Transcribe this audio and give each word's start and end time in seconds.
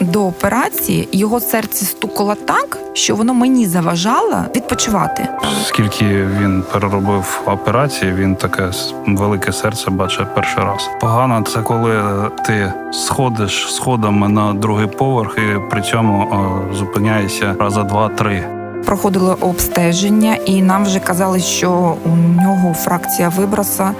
до 0.00 0.26
операції 0.26 1.08
його 1.12 1.40
серце 1.40 1.84
стукало 1.84 2.34
так, 2.34 2.78
що 2.92 3.16
воно 3.16 3.34
мені 3.34 3.66
заважало 3.66 4.44
відпочивати. 4.56 5.28
Скільки 5.64 6.04
він 6.40 6.64
переробив 6.72 7.42
операції, 7.46 8.12
він 8.12 8.36
таке 8.36 8.70
велике 9.06 9.52
серце 9.52 9.90
бачить 9.90 10.34
перший 10.34 10.64
раз. 10.64 10.90
Погано 11.00 11.42
це 11.42 11.62
коли 11.62 12.02
ти 12.46 12.72
сходиш 12.92 13.74
сходами 13.74 14.28
на 14.28 14.54
другий 14.54 14.86
поверх 14.86 15.38
і 15.38 15.70
при 15.70 15.82
цьому 15.82 16.28
зупиняєшся 16.72 17.54
раза 17.58 17.82
два-три. 17.82 18.44
Проходили 18.84 19.34
обстеження, 19.34 20.34
і 20.34 20.62
нам 20.62 20.84
вже 20.84 21.00
казали, 21.00 21.40
що 21.40 21.96
у 22.04 22.08
нього 22.42 22.74
фракція 22.74 23.28
виброса 23.28 23.90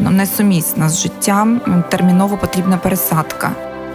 ну, 0.00 0.10
несумісна 0.10 0.88
з 0.88 1.02
життям. 1.02 1.60
Терміново 1.90 2.36
потрібна 2.36 2.76
пересадка 2.76 3.50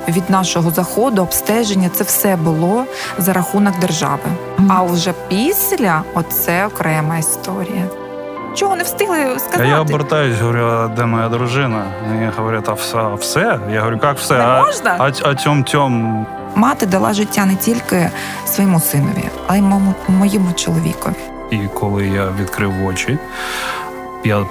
від 0.07 0.29
нашого 0.29 0.71
заходу, 0.71 1.21
обстеження 1.21 1.89
це 1.89 2.03
все 2.03 2.35
було 2.35 2.85
за 3.17 3.33
рахунок 3.33 3.79
держави. 3.79 4.23
А 4.69 4.83
вже 4.83 5.13
після 5.27 6.03
оце 6.13 6.65
окрема 6.65 7.17
історія. 7.17 7.85
Чого 8.55 8.75
не 8.75 8.83
встигли 8.83 9.39
сказати? 9.39 9.67
Я 9.69 9.81
обертаюсь, 9.81 10.39
говорю, 10.39 10.91
де 10.95 11.05
моя 11.05 11.29
дружина? 11.29 11.85
Мені 12.09 12.31
говорять, 12.37 12.69
а 12.69 12.73
все, 12.73 12.97
а 12.97 13.13
все? 13.15 13.59
Я 13.71 13.79
говорю, 13.79 13.99
як 14.03 14.17
все? 14.17 14.33
Не 14.37 14.43
а, 14.43 14.61
можна? 14.61 14.95
А, 14.99 15.29
а 15.29 15.35
тьом 15.35 15.63
тьом. 15.63 16.25
Мати 16.55 16.85
дала 16.85 17.13
життя 17.13 17.45
не 17.45 17.55
тільки 17.55 18.09
своєму 18.45 18.79
синові, 18.79 19.29
а 19.47 19.55
й 19.57 19.61
моєму, 19.61 19.93
моєму 20.07 20.53
чоловікові. 20.53 21.13
І 21.51 21.57
коли 21.73 22.07
я 22.07 22.27
відкрив 22.41 22.85
очі, 22.85 23.17
я 24.23 24.45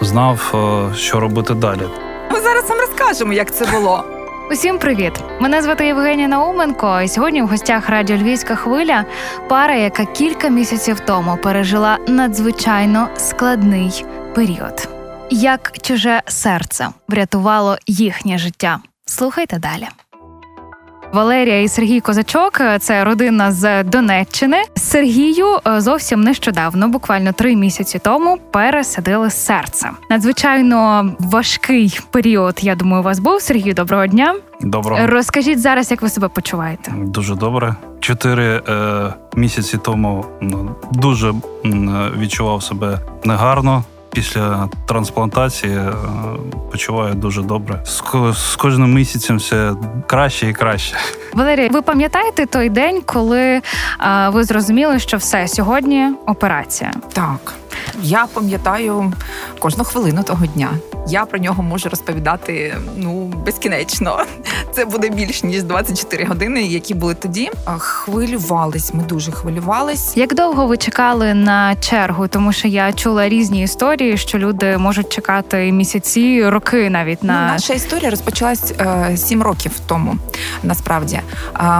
знав, 0.00 0.54
е, 0.54 0.94
що 0.96 1.20
робити 1.20 1.54
далі. 1.54 1.88
Ми 2.32 2.40
зараз 2.40 2.68
вам 2.68 2.78
розкажемо, 2.80 3.32
як 3.32 3.54
це 3.54 3.66
було. 3.66 4.04
Усім 4.52 4.78
привіт! 4.78 5.12
Мене 5.40 5.62
звати 5.62 5.86
Євгенія 5.86 6.28
Науменко. 6.28 7.00
і 7.00 7.08
Сьогодні 7.08 7.42
в 7.42 7.46
гостях 7.46 7.88
радіо 7.88 8.16
Львівська 8.16 8.56
хвиля 8.56 9.04
пара, 9.48 9.74
яка 9.74 10.04
кілька 10.04 10.48
місяців 10.48 11.00
тому 11.00 11.36
пережила 11.36 11.98
надзвичайно 12.08 13.08
складний 13.16 14.04
період. 14.34 14.88
Як 15.30 15.72
чуже 15.82 16.22
серце 16.26 16.88
врятувало 17.08 17.76
їхнє 17.86 18.38
життя. 18.38 18.80
Слухайте 19.06 19.58
далі. 19.58 19.88
Валерія 21.12 21.60
і 21.60 21.68
Сергій 21.68 22.00
Козачок 22.00 22.60
це 22.80 23.04
родина 23.04 23.52
з 23.52 23.84
Донеччини. 23.84 24.62
Сергію 24.76 25.46
е, 25.66 25.80
зовсім 25.80 26.20
нещодавно, 26.20 26.88
буквально 26.88 27.32
три 27.32 27.56
місяці 27.56 27.98
тому, 27.98 28.38
пересадили 28.50 29.30
серце. 29.30 29.90
Надзвичайно 30.10 31.10
важкий 31.18 32.00
період. 32.10 32.58
Я 32.60 32.74
думаю, 32.74 33.00
у 33.00 33.04
вас 33.04 33.18
був 33.18 33.40
Сергію. 33.40 33.74
Доброго 33.74 34.06
дня. 34.06 34.34
Доброго. 34.60 35.06
розкажіть 35.06 35.60
зараз, 35.60 35.90
як 35.90 36.02
ви 36.02 36.08
себе 36.08 36.28
почуваєте. 36.28 36.92
Дуже 36.96 37.34
добре. 37.34 37.76
Чотири 38.00 38.62
е, 38.68 39.14
місяці 39.36 39.78
тому 39.84 40.24
ну, 40.40 40.76
дуже 40.92 41.28
е, 41.28 41.34
відчував 42.18 42.62
себе 42.62 42.98
негарно 43.24 43.84
після 44.12 44.68
трансплантації 44.86 45.76
е, 45.76 45.92
почуваю 46.70 47.14
дуже 47.14 47.42
добре. 47.42 47.82
З 48.34 48.56
кожним 48.56 48.94
місяцем 48.94 49.36
все 49.36 49.72
краще 50.06 50.48
і 50.48 50.52
краще. 50.52 50.96
Валерія, 51.34 51.68
ви 51.68 51.82
пам'ятаєте 51.82 52.46
той 52.46 52.68
день, 52.68 53.02
коли 53.06 53.60
а, 53.98 54.30
ви 54.30 54.44
зрозуміли, 54.44 54.98
що 54.98 55.16
все 55.16 55.48
сьогодні 55.48 56.08
операція? 56.26 56.92
Так, 57.12 57.52
я 58.02 58.26
пам'ятаю 58.34 59.12
кожну 59.58 59.84
хвилину 59.84 60.22
того 60.22 60.46
дня. 60.46 60.70
Я 61.08 61.24
про 61.24 61.38
нього 61.38 61.62
можу 61.62 61.88
розповідати 61.88 62.76
ну 62.96 63.26
безкінечно. 63.26 64.24
Це 64.72 64.84
буде 64.84 65.08
більш 65.08 65.42
ніж 65.42 65.62
24 65.62 66.24
години, 66.24 66.62
які 66.62 66.94
були 66.94 67.14
тоді. 67.14 67.50
Хвилювались. 67.78 68.94
Ми 68.94 69.02
дуже 69.02 69.32
хвилювались. 69.32 70.16
Як 70.16 70.34
довго 70.34 70.66
ви 70.66 70.76
чекали 70.76 71.34
на 71.34 71.76
чергу? 71.76 72.28
Тому 72.28 72.52
що 72.52 72.68
я 72.68 72.92
чула 72.92 73.28
різні 73.28 73.62
історії, 73.62 74.16
що 74.16 74.38
люди 74.38 74.78
можуть 74.78 75.08
чекати 75.08 75.72
місяці, 75.72 76.48
роки 76.48 76.90
навіть 76.90 77.22
на 77.22 77.46
ну, 77.46 77.52
наша 77.52 77.74
історія 77.74 78.10
розпочалась 78.10 78.72
е, 78.80 79.16
сім 79.16 79.42
років 79.42 79.72
тому. 79.86 80.16
Насправді 80.62 81.20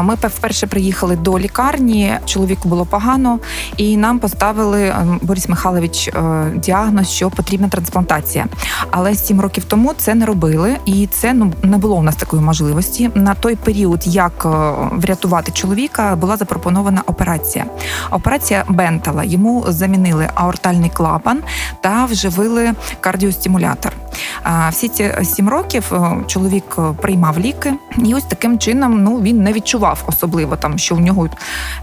ми 0.02 0.14
вперше 0.14 0.66
приїхали 0.66 1.16
до 1.16 1.38
лікарні. 1.38 2.14
Чоловіку 2.24 2.68
було 2.68 2.86
погано, 2.86 3.38
і 3.76 3.96
нам 3.96 4.18
поставили 4.18 4.82
е, 4.82 5.06
Борис 5.22 5.48
Михайлович 5.48 6.08
е, 6.08 6.12
діагноз, 6.54 7.10
що 7.10 7.30
потрібна 7.30 7.68
трансплантація. 7.68 8.46
Але 8.90 9.11
сім 9.14 9.40
років 9.40 9.64
тому 9.64 9.92
це 9.96 10.14
не 10.14 10.26
робили, 10.26 10.76
і 10.84 11.06
це 11.06 11.34
ну 11.34 11.52
не 11.62 11.78
було 11.78 11.96
у 11.96 12.02
нас 12.02 12.16
такої 12.16 12.42
можливості. 12.42 13.10
На 13.14 13.34
той 13.34 13.56
період, 13.56 14.00
як 14.06 14.46
е, 14.46 14.48
врятувати 14.92 15.52
чоловіка, 15.52 16.16
була 16.16 16.36
запропонована 16.36 17.02
операція. 17.06 17.64
Операція 18.10 18.64
Бентала 18.68 19.24
йому 19.24 19.64
замінили 19.68 20.28
аортальний 20.34 20.90
клапан 20.90 21.42
та 21.80 22.04
вживили 22.04 22.72
кардіостимулятор. 23.00 23.92
Всі 24.70 24.88
ці 24.88 25.14
сім 25.22 25.48
років 25.48 25.92
чоловік 26.26 26.76
приймав 27.00 27.38
ліки, 27.38 27.74
і 27.98 28.14
ось 28.14 28.24
таким 28.24 28.58
чином 28.58 29.02
ну 29.02 29.20
він 29.20 29.42
не 29.42 29.52
відчував 29.52 30.04
особливо 30.06 30.56
там, 30.56 30.78
що 30.78 30.94
у 30.94 30.98
нього 30.98 31.28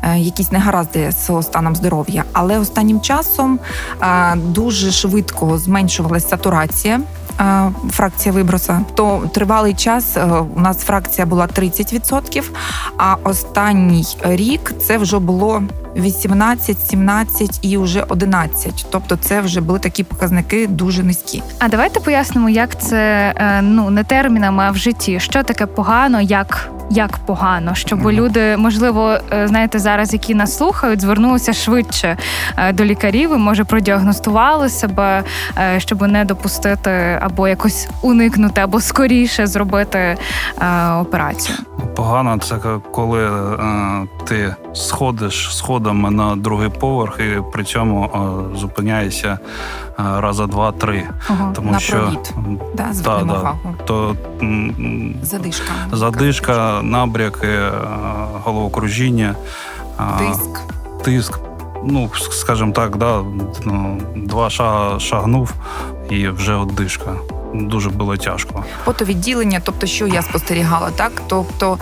е, 0.04 0.20
якісь 0.20 0.52
негаразди 0.52 1.12
з 1.12 1.42
станом 1.42 1.76
здоров'я. 1.76 2.24
Але 2.34 2.60
останнім 2.60 3.02
часом 3.02 3.60
дуже 4.36 4.92
швидко 4.92 5.58
зменшувалася 5.58 6.28
сатурація. 6.28 7.00
Фракція 7.92 8.34
виброса, 8.34 8.82
то 8.96 9.30
тривалий 9.34 9.74
час 9.74 10.18
е, 10.18 10.26
у 10.56 10.60
нас 10.60 10.78
фракція 10.78 11.28
була 11.28 11.48
30%, 11.48 12.44
а 12.98 13.16
останній 13.24 14.06
рік 14.24 14.74
це 14.80 14.98
вже 14.98 15.20
було 15.20 15.64
18, 15.96 16.80
17 16.80 17.60
і 17.62 17.78
вже 17.78 18.04
11. 18.10 18.86
Тобто, 18.90 19.16
це 19.16 19.42
вже 19.42 19.62
були 19.62 19.80
такі 19.80 20.04
показники 20.04 20.68
дуже 20.68 21.04
низькі. 21.04 21.44
А 21.60 21.68
давайте 21.68 22.00
пояснимо, 22.00 22.50
як 22.50 22.82
це 22.82 23.34
е, 23.38 23.62
ну 23.62 23.90
не 23.90 24.04
термінами, 24.04 24.64
а 24.64 24.72
в 24.72 24.78
житті. 24.78 25.20
Що 25.20 25.44
таке 25.44 25.66
погано, 25.66 26.22
як 26.22 26.70
як 26.90 27.18
погано, 27.18 27.76
щоб 27.76 28.00
mm-hmm. 28.00 28.12
люди, 28.12 28.58
можливо, 28.58 29.18
е, 29.32 29.48
знаєте, 29.48 29.80
зараз, 29.80 30.14
які 30.14 30.36
нас 30.36 30.58
слухають, 30.58 31.02
звернулися 31.02 31.54
швидше 31.54 32.18
е, 32.58 32.74
до 32.74 32.86
лікарів 32.86 33.32
і 33.34 33.38
може 33.38 33.64
продіагностували 33.64 34.70
себе, 34.70 35.24
е, 35.58 35.80
щоб 35.80 36.02
не 36.02 36.26
допустити 36.26 37.20
або 37.22 37.48
якось 37.48 37.90
уникнути, 38.02 38.62
або 38.62 38.82
скоріше 38.82 39.48
зробити 39.48 40.18
операцію. 41.02 41.58
Погано 41.96 42.38
це 42.38 42.56
коли 42.92 43.30
ти 44.26 44.56
сходиш 44.74 45.58
сходами 45.58 46.12
на 46.12 46.36
другий 46.36 46.70
поверх 46.70 47.20
і 47.20 47.42
при 47.52 47.64
цьому 47.64 48.10
зупиняєшся 48.56 49.40
раза 50.00 50.48
два-три. 50.48 51.08
Ага, 51.30 51.52
Тому 51.56 51.72
на 51.72 51.80
що 51.80 52.12
да, 52.74 52.94
та, 53.04 53.24
да, 53.24 53.54
то 53.86 54.16
задишка. 55.22 55.72
Задишка 55.92 56.80
набряки, 56.84 57.48
е, 57.48 57.72
головокружіння, 58.44 59.36
тиск. 60.20 60.62
Тиск. 61.04 61.40
Ну, 61.84 62.10
скажімо 62.32 62.72
так, 62.72 62.98
да, 62.98 63.22
ну, 63.66 64.02
два 64.16 64.50
шага 64.50 65.00
шагнув 65.00 65.54
і 66.10 66.28
вже 66.30 66.54
оддишка. 66.54 67.12
Дуже 67.54 67.90
було 67.90 68.18
тяжко. 68.18 68.66
Потовідділення, 68.86 69.62
тобто, 69.64 69.88
що 69.88 70.08
я 70.08 70.22
спостерігала, 70.22 70.92
так 70.92 71.12
тобто 71.28 71.78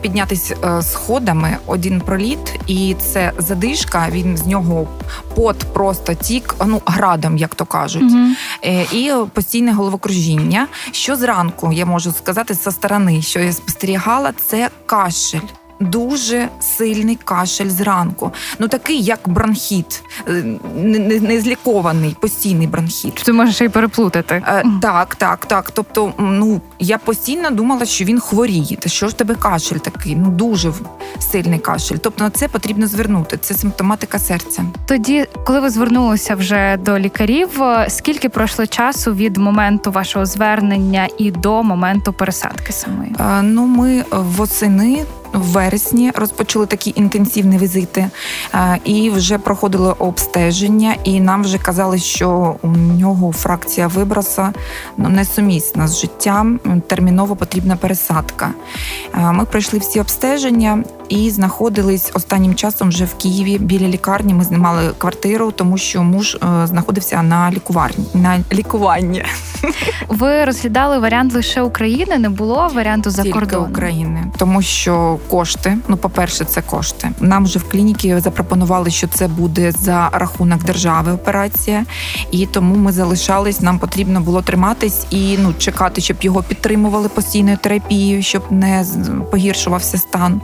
піднятися 0.00 0.56
е, 0.64 0.82
сходами 0.82 1.56
один 1.66 2.00
проліт, 2.00 2.60
і 2.66 2.96
це 2.98 3.32
задишка. 3.38 4.06
Він 4.10 4.36
з 4.36 4.46
нього 4.46 4.86
пот 5.34 5.56
просто 5.72 6.14
тік, 6.14 6.54
ну 6.66 6.82
градом, 6.86 7.36
як 7.36 7.54
то 7.54 7.64
кажуть, 7.64 8.02
угу. 8.12 8.72
і 8.92 9.12
постійне 9.32 9.72
головокружіння. 9.72 10.66
Що 10.92 11.16
зранку 11.16 11.72
я 11.72 11.86
можу 11.86 12.12
сказати 12.12 12.54
зі 12.54 12.70
сторони, 12.70 13.22
що 13.22 13.40
я 13.40 13.52
спостерігала, 13.52 14.32
це 14.32 14.70
кашель 14.86 15.59
дуже 15.80 16.48
сильний 16.60 17.18
кашель 17.24 17.68
зранку. 17.68 18.32
Ну 18.58 18.68
такий, 18.68 19.02
як 19.02 19.20
бронхіт, 19.26 20.02
е, 20.28 20.44
незлікований, 21.20 22.16
постійний 22.20 22.66
бронхіт. 22.66 23.14
Ти 23.14 23.32
можеш 23.32 23.60
й 23.60 23.68
переплутати. 23.68 24.42
Е, 24.46 24.64
так, 24.82 25.14
так, 25.14 25.46
так. 25.46 25.70
Тобто, 25.70 26.12
ну 26.18 26.60
я 26.78 26.98
постійно 26.98 27.50
думала, 27.50 27.84
що 27.84 28.04
він 28.04 28.20
хворіє. 28.20 28.76
Та 28.76 28.88
що 28.88 29.08
ж 29.08 29.16
тебе 29.16 29.34
кашель 29.34 29.76
такий? 29.76 30.16
Ну 30.16 30.30
дуже 30.30 30.72
сильний 31.18 31.58
кашель. 31.58 31.96
Тобто 31.96 32.24
на 32.24 32.30
це 32.30 32.48
потрібно 32.48 32.86
звернути. 32.86 33.36
Це 33.36 33.54
симптоматика 33.54 34.18
серця. 34.18 34.64
Тоді, 34.86 35.26
коли 35.44 35.60
ви 35.60 35.70
звернулися 35.70 36.34
вже 36.34 36.76
до 36.76 36.98
лікарів, 36.98 37.62
е, 37.62 37.86
скільки 37.90 38.28
пройшло 38.28 38.66
часу 38.66 39.14
від 39.14 39.36
моменту 39.36 39.90
вашого 39.90 40.26
звернення 40.26 41.08
і 41.18 41.30
до 41.30 41.62
моменту 41.62 42.12
пересадки 42.12 42.72
самої? 42.72 43.12
Е, 43.20 43.42
ну, 43.42 43.66
ми 43.66 44.04
восени 44.10 45.04
в 45.32 45.42
вересні 45.42 46.12
розпочали 46.14 46.66
такі 46.66 46.92
інтенсивні 46.96 47.58
візити, 47.58 48.10
е, 48.54 48.78
і 48.84 49.10
вже 49.10 49.38
проходили 49.38 49.92
обстеження, 49.98 50.94
і 51.04 51.20
нам 51.20 51.42
вже 51.42 51.58
казали, 51.58 51.98
що 51.98 52.56
у 52.62 52.68
нього 52.68 53.32
фракція 53.32 53.86
виброса 53.86 54.52
ну, 54.96 55.08
несумісна 55.08 55.88
з 55.88 56.00
життям. 56.00 56.60
Терміново 56.86 57.36
потрібна 57.36 57.76
пересадка. 57.76 58.50
Е, 59.14 59.32
ми 59.32 59.44
пройшли 59.44 59.78
всі 59.78 60.00
обстеження 60.00 60.84
і 61.10 61.30
знаходились 61.30 62.10
останнім 62.14 62.54
часом 62.54 62.88
вже 62.88 63.04
в 63.04 63.14
Києві 63.14 63.58
біля 63.58 63.88
лікарні. 63.88 64.34
Ми 64.34 64.44
знімали 64.44 64.90
квартиру, 64.98 65.50
тому 65.50 65.78
що 65.78 66.02
муж 66.02 66.34
е, 66.34 66.66
знаходився 66.66 67.22
на 67.22 67.50
лікуварні 67.50 68.04
на 68.14 68.44
лікуванні. 68.52 69.24
Ви 70.08 70.44
розглядали 70.44 70.98
варіант 70.98 71.32
лише 71.32 71.62
України, 71.62 72.18
не 72.18 72.28
було 72.28 72.70
варіанту 72.74 73.10
за 73.10 73.24
кордоном? 73.24 73.70
України, 73.70 74.24
тому 74.38 74.62
що 74.62 75.18
кошти. 75.28 75.78
Ну, 75.88 75.96
по-перше, 75.96 76.44
це 76.44 76.62
кошти. 76.62 77.10
Нам 77.20 77.44
вже 77.44 77.58
в 77.58 77.68
клініці 77.68 78.20
запропонували, 78.20 78.90
що 78.90 79.08
це 79.08 79.28
буде 79.28 79.72
за 79.72 80.08
рахунок 80.12 80.64
держави 80.64 81.12
операція, 81.12 81.84
і 82.30 82.46
тому 82.46 82.74
ми 82.74 82.92
залишались. 82.92 83.60
Нам 83.60 83.78
потрібно 83.78 84.20
було 84.20 84.42
триматись 84.42 85.06
і 85.10 85.38
ну 85.38 85.54
чекати, 85.58 86.00
щоб 86.00 86.16
його 86.20 86.42
підтримували 86.42 87.08
постійною 87.08 87.56
терапією, 87.56 88.22
щоб 88.22 88.42
не 88.50 88.84
погіршувався 89.30 89.98
стан. 89.98 90.40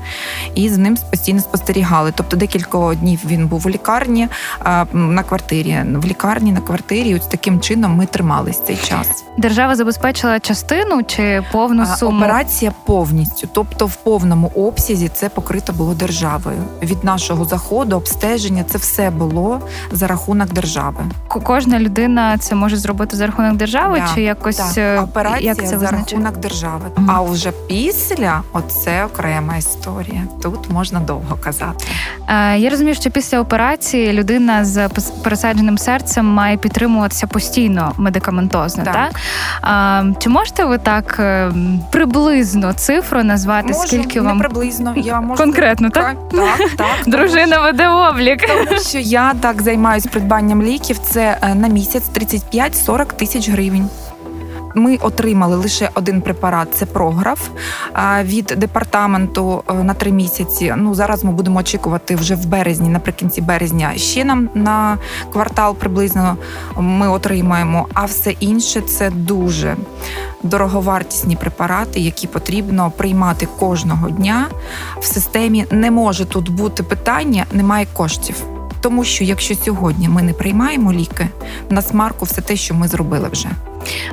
І 0.56 0.68
з 0.68 0.78
ним 0.78 0.96
постійно 1.10 1.40
спостерігали. 1.40 2.12
Тобто 2.16 2.36
декілька 2.36 2.94
днів 2.94 3.20
він 3.26 3.46
був 3.46 3.66
у 3.66 3.70
лікарні 3.70 4.28
на 4.92 5.22
квартирі. 5.22 5.78
В 5.94 6.04
лікарні 6.06 6.52
на 6.52 6.60
квартирі. 6.60 7.08
І 7.08 7.14
Ось 7.16 7.26
таким 7.26 7.60
чином 7.60 7.96
ми 7.96 8.06
тримались 8.06 8.60
цей 8.66 8.76
час. 8.76 9.24
Держава 9.38 9.76
забезпечила 9.76 10.40
частину 10.40 11.02
чи 11.02 11.42
повну 11.52 11.82
А, 11.82 11.96
суму? 11.96 12.18
Операція 12.18 12.72
повністю, 12.86 13.48
тобто 13.52 13.86
в 13.86 13.96
повному 13.96 14.46
обсязі, 14.54 15.08
це 15.08 15.28
покрито 15.28 15.72
було 15.72 15.94
державою. 15.94 16.58
Від 16.82 17.04
нашого 17.04 17.44
заходу, 17.44 17.96
обстеження, 17.96 18.64
це 18.64 18.78
все 18.78 19.10
було 19.10 19.60
за 19.92 20.06
рахунок 20.06 20.52
держави. 20.52 20.96
Кожна 21.28 21.78
людина 21.78 22.38
це 22.38 22.54
може 22.54 22.76
зробити 22.76 23.16
за 23.16 23.26
рахунок 23.26 23.56
держави, 23.56 24.02
Да, 24.08 24.14
чи 24.14 24.22
якось 24.22 24.56
Так, 24.56 24.78
е, 24.78 25.00
операція 25.00 25.40
як 25.48 25.56
це 25.56 25.66
за 25.66 25.76
визначає? 25.76 26.02
рахунок 26.22 26.36
держави. 26.36 26.84
Мгм. 26.96 27.10
А 27.10 27.22
вже 27.22 27.52
після 27.68 28.42
оце 28.52 29.04
окрема 29.04 29.56
історія. 29.56 30.22
Тут 30.50 30.70
можна 30.70 31.00
довго 31.00 31.36
казати. 31.44 31.84
Е, 32.28 32.58
Я 32.58 32.70
розумію, 32.70 32.94
що 32.94 33.10
після 33.10 33.40
операції 33.40 34.12
людина 34.12 34.64
з 34.64 34.88
пересадженим 35.24 35.78
серцем 35.78 36.26
має 36.26 36.56
підтримуватися 36.56 37.26
постійно 37.26 37.92
медикаментозно. 37.96 38.84
Так, 38.84 38.94
Так. 38.94 39.20
А, 39.62 40.04
чи 40.18 40.28
можете 40.28 40.64
ви 40.64 40.78
так 40.78 41.16
е, 41.20 41.52
приблизно 41.90 42.72
цифру 42.72 43.22
назвати? 43.24 43.72
Можу, 43.72 43.86
скільки 43.86 44.20
не 44.20 44.26
вам 44.26 44.38
приблизно 44.38 44.94
я 44.96 45.20
можу 45.20 45.42
конкретно, 45.42 45.90
так? 45.90 46.16
так, 46.30 46.40
так, 46.58 46.70
так. 46.76 46.88
Дружина 47.06 47.60
веде 47.60 47.88
облік. 47.88 48.40
Тому 48.46 48.80
що 48.80 48.98
я 48.98 49.34
так 49.40 49.62
займаюся 49.62 50.08
придбанням 50.08 50.62
ліків. 50.62 50.98
Це 50.98 51.38
е, 51.42 51.54
на 51.54 51.68
місяць 51.68 52.04
35-40 52.14 53.06
тисяч 53.06 53.48
гривень. 53.48 53.88
Ми 54.78 54.96
отримали 54.96 55.56
лише 55.56 55.90
один 55.94 56.20
препарат 56.20 56.68
це 56.74 56.86
програф 56.86 57.48
від 58.22 58.54
департаменту 58.56 59.62
е, 59.68 59.74
на 59.74 59.94
три 59.94 60.12
місяці. 60.12 60.74
Ну 60.76 60.94
зараз 60.94 61.24
ми 61.24 61.32
будемо 61.32 61.58
очікувати 61.58 62.16
вже 62.16 62.34
в 62.34 62.46
березні, 62.46 62.88
наприкінці 62.88 63.40
березня. 63.40 63.92
Ще 63.96 64.24
нам 64.24 64.48
на 64.54 64.98
квартал 65.32 65.74
приблизно 65.74 66.36
ми 66.76 67.08
отримаємо. 67.08 67.88
А 67.94 68.04
все 68.04 68.30
інше 68.30 68.80
це 68.80 69.10
дуже 69.10 69.76
дороговартісні 70.42 71.36
препарати, 71.36 72.00
які 72.00 72.26
потрібно 72.26 72.92
приймати 72.96 73.48
кожного 73.58 74.10
дня. 74.10 74.46
В 75.00 75.04
системі 75.04 75.66
не 75.70 75.90
може 75.90 76.24
тут 76.24 76.48
бути 76.48 76.82
питання, 76.82 77.46
немає 77.52 77.86
коштів. 77.92 78.36
Тому 78.80 79.04
що 79.04 79.24
якщо 79.24 79.54
сьогодні 79.54 80.08
ми 80.08 80.22
не 80.22 80.32
приймаємо 80.32 80.92
ліки, 80.92 81.28
на 81.70 81.82
смарку 81.82 82.24
все 82.24 82.40
те, 82.40 82.56
що 82.56 82.74
ми 82.74 82.88
зробили 82.88 83.28
вже. 83.32 83.48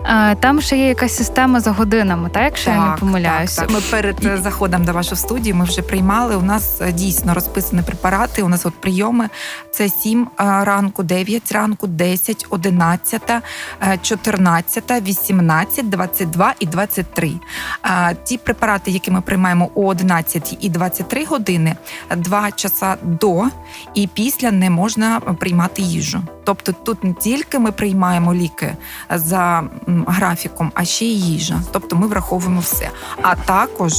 А, 0.04 0.36
Там 0.36 0.62
ще 0.62 0.78
є 0.78 0.88
якась 0.88 1.18
система 1.18 1.60
за 1.60 1.72
годинами, 1.72 2.30
так 2.30 2.44
якщо 2.44 2.70
я 2.70 2.90
не 2.90 2.98
помиляюся. 2.98 3.62
Так, 3.62 3.68
так. 3.68 3.75
Ми 3.75 3.81
перед 3.92 4.25
е, 4.25 4.38
заходом 4.38 4.86
до 4.86 4.94
вашої 4.94 5.18
студії 5.18 5.54
ми 5.54 5.66
вже 5.66 5.81
приймали. 5.81 6.36
У 6.36 6.42
нас 6.42 6.81
е, 6.81 6.92
дійсно 6.92 7.34
розписані 7.34 7.81
препарати. 7.81 8.44
У 8.44 8.50
нас 8.50 8.66
от 8.66 8.74
прийоми 8.74 9.30
це 9.72 9.90
7 9.90 10.28
ранку, 10.38 11.04
9 11.04 11.52
ранку, 11.52 11.88
10, 11.88 12.46
11, 12.50 13.30
е, 13.30 13.42
14, 14.02 15.02
18, 15.02 15.90
22 15.90 16.54
і 16.60 16.66
23. 16.66 17.31
А 17.81 18.14
Ті 18.14 18.38
препарати, 18.38 18.92
які 18.92 19.12
ми 19.12 19.22
приймаємо 19.22 19.70
о 19.75 19.86
11 19.86 20.58
і 20.60 20.70
23 20.70 21.25
години, 21.25 21.75
2 22.18 22.52
часа 22.52 22.98
до 23.02 23.44
і 23.94 24.08
після 24.08 24.52
не 24.52 24.70
можна 24.70 25.20
приймати 25.20 25.81
їжу. 25.81 26.24
Тобто 26.44 26.72
тут 26.72 27.04
не 27.04 27.13
тільки 27.13 27.60
ми 27.60 27.72
приймаємо 27.72 28.34
ліки 28.34 28.75
за 29.10 29.63
графіком, 30.07 30.72
а 30.75 30.86
ще 30.86 31.06
й 31.06 31.22
їжа. 31.22 31.62
Тобто 31.72 31.95
ми 31.95 32.07
враховуємо 32.07 32.60
все. 32.60 32.90
А 33.22 33.36
також 33.36 33.94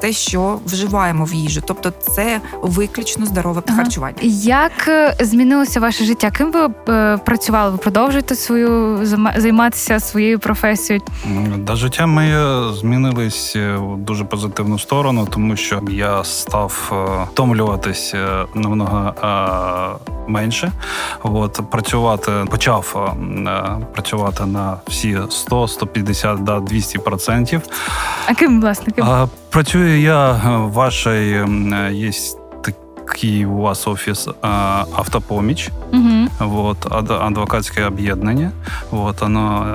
те, 0.00 0.12
що 0.12 0.58
вживаємо 0.66 1.24
в 1.24 1.34
їжу. 1.34 1.60
Тобто 1.66 1.90
це 1.90 2.40
виключно 2.62 3.26
здорове 3.26 3.62
Ага. 3.66 3.76
харчування. 3.76 4.16
Як 4.42 4.88
е, 4.88 5.16
змінилося 5.20 5.80
ваше 5.80 6.04
життя? 6.04 6.30
Ким 6.30 6.52
ви 6.52 6.68
е, 6.94 7.16
працювали? 7.24 7.70
Ви 7.70 7.76
продовжуєте 7.78 8.34
свою 8.34 8.98
займатися 9.36 10.00
своєю 10.00 10.38
професією? 10.38 11.04
Да, 11.56 11.76
життя 11.76 12.06
моє 12.06 12.72
змінилось 12.72 13.52
е, 13.56 13.76
в 13.76 13.96
дуже 13.96 14.24
позитивну 14.24 14.78
сторону, 14.78 15.26
тому 15.30 15.56
що 15.56 15.80
я 15.90 16.24
став 16.24 16.92
е, 16.92 17.26
втомлюватись 17.32 18.12
е, 18.14 18.28
намного 18.54 19.14
е, 19.24 20.12
менше. 20.28 20.72
От 21.22 21.60
працювати 21.70 22.32
почав 22.50 23.12
е, 23.46 23.62
працювати 23.92 24.46
на 24.46 24.76
всі 24.88 25.18
100, 25.30 25.68
150, 25.68 26.44
да, 26.44 26.60
200 26.60 26.98
процентів. 26.98 27.62
А 28.26 28.34
ким 28.34 28.60
власне? 28.60 28.92
Працюю 29.50 30.00
я 30.00 30.30
е, 30.30 30.56
в 30.56 30.72
вашій 30.72 31.08
е, 31.10 31.90
є 31.92 32.10
такий 33.23 33.45
у 33.45 33.57
вас 33.57 33.87
офіс 33.87 34.27
е, 34.27 34.33
автопоміч. 34.95 35.69
Угу. 35.93 36.27
Вот, 36.39 36.77
ад- 36.91 37.11
адвокатське 37.11 37.85
об'єднання. 37.85 38.51
Вот, 38.91 39.23
оно 39.23 39.65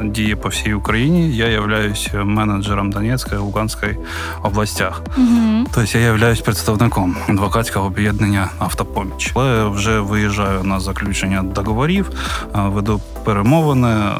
е, 0.00 0.04
діє 0.08 0.36
по 0.36 0.48
всій 0.48 0.74
Україні. 0.74 1.36
Я 1.36 1.48
являюсь 1.48 2.10
менеджером 2.24 2.90
Донецької 2.90 3.40
Луганської 3.40 3.98
областях. 4.42 5.02
Угу. 5.18 5.66
Тобто 5.74 5.98
я 5.98 6.04
являюсь 6.04 6.40
представником 6.40 7.16
адвокатського 7.28 7.86
об'єднання 7.86 8.48
Автопоміч. 8.58 9.32
Але 9.34 9.68
вже 9.68 10.00
виїжджаю 10.00 10.62
на 10.64 10.80
заключення 10.80 11.42
договорів, 11.42 12.10
е, 12.10 12.58
веду 12.60 13.00
перемовини, 13.24 13.88
е, 13.88 14.14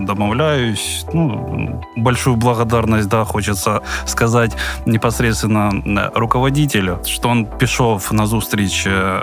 домовляюсь. 0.00 1.06
Ну, 1.14 1.48
большую 1.96 2.36
благодарность, 2.36 3.08
да, 3.08 3.24
хочеться 3.24 3.80
сказати 4.04 4.56
непосредственно 4.86 5.72
е, 5.86 6.10
руководителю, 6.14 6.98
що 7.04 7.28
він 7.28 7.46
пішов 7.58 8.08
на 8.13 8.25
зустріч 8.25 8.87
е, 8.87 9.19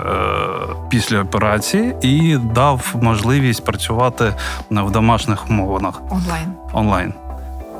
після 0.89 1.21
операції 1.21 1.95
і 2.01 2.37
дав 2.37 2.95
можливість 3.01 3.65
працювати 3.65 4.33
в 4.69 4.91
домашніх 4.91 5.49
умовах 5.49 6.01
Онлайн. 6.09 6.53
онлайн. 6.73 7.13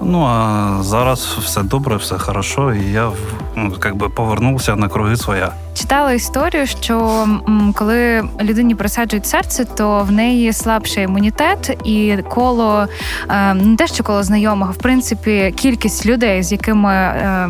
Ну 0.01 0.25
а 0.25 0.77
зараз 0.83 1.25
все 1.25 1.63
добре, 1.63 1.95
все 1.95 2.17
хорошо, 2.17 2.73
і 2.73 2.91
я 2.91 3.11
ну, 3.55 3.73
как 3.79 3.95
би 3.95 4.09
повернувся 4.09 4.75
на 4.75 4.89
круги 4.89 5.15
своя. 5.17 5.51
Читала 5.81 6.13
історію, 6.13 6.67
що 6.67 7.27
коли 7.75 8.23
людині 8.41 8.75
присаджують 8.75 9.25
серце, 9.25 9.65
то 9.65 10.03
в 10.03 10.11
неї 10.11 10.53
слабший 10.53 11.03
імунітет, 11.03 11.77
і 11.85 12.17
коло 12.29 12.87
е, 13.29 13.53
не 13.53 13.75
те, 13.75 13.87
що 13.87 14.03
коло 14.03 14.23
знайомих, 14.23 14.69
а 14.69 14.71
в 14.71 14.77
принципі, 14.77 15.53
кількість 15.57 16.05
людей, 16.05 16.43
з 16.43 16.51
якими 16.51 16.93
е, 16.93 17.49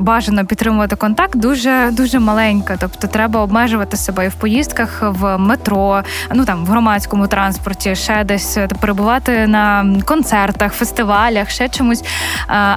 бажано 0.00 0.46
підтримувати 0.46 0.96
контакт, 0.96 1.36
дуже 1.36 1.88
дуже 1.92 2.18
маленька. 2.18 2.76
Тобто 2.80 3.06
треба 3.06 3.40
обмежувати 3.40 3.96
себе 3.96 4.24
і 4.24 4.28
в 4.28 4.34
поїздках 4.34 5.02
в 5.02 5.38
метро, 5.38 6.02
ну 6.34 6.44
там 6.44 6.64
в 6.64 6.68
громадському 6.68 7.26
транспорті, 7.26 7.96
ще 7.96 8.24
десь 8.24 8.56
е, 8.56 8.68
перебувати 8.80 9.46
на 9.46 9.94
концертах, 10.04 10.72
фестивалях, 10.72 11.50
ще 11.50 11.68
чомусь. 11.68 12.04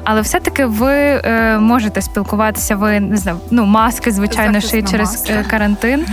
Але 0.03 0.21
все-таки 0.21 0.65
ви 0.65 1.21
можете 1.59 2.01
спілкуватися. 2.01 2.75
Ви 2.75 2.99
не 2.99 3.17
знаю, 3.17 3.37
ну 3.51 3.65
маски, 3.65 4.11
звичайно, 4.11 4.53
Захисна 4.53 4.88
через 4.91 5.11
маска. 5.11 5.33
е, 5.33 5.43
карантин 5.43 6.05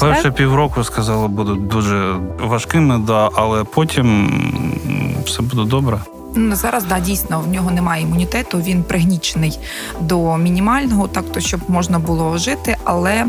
перші 0.00 0.22
так? 0.22 0.34
півроку 0.34 0.84
сказали, 0.84 1.28
будуть 1.28 1.66
дуже 1.66 2.14
важкими, 2.40 2.98
да, 2.98 3.30
але 3.34 3.64
потім 3.64 4.30
все 5.24 5.42
буде 5.42 5.70
добре. 5.70 5.98
Ну, 6.36 6.56
зараз 6.56 6.84
да 6.84 7.00
дійсно 7.00 7.40
в 7.40 7.48
нього 7.48 7.70
немає 7.70 8.02
імунітету. 8.02 8.58
Він 8.58 8.82
пригнічений 8.82 9.58
до 10.00 10.36
мінімального, 10.36 11.08
так 11.08 11.24
то 11.32 11.40
щоб 11.40 11.60
можна 11.68 11.98
було 11.98 12.38
жити. 12.38 12.76
Але 12.84 13.26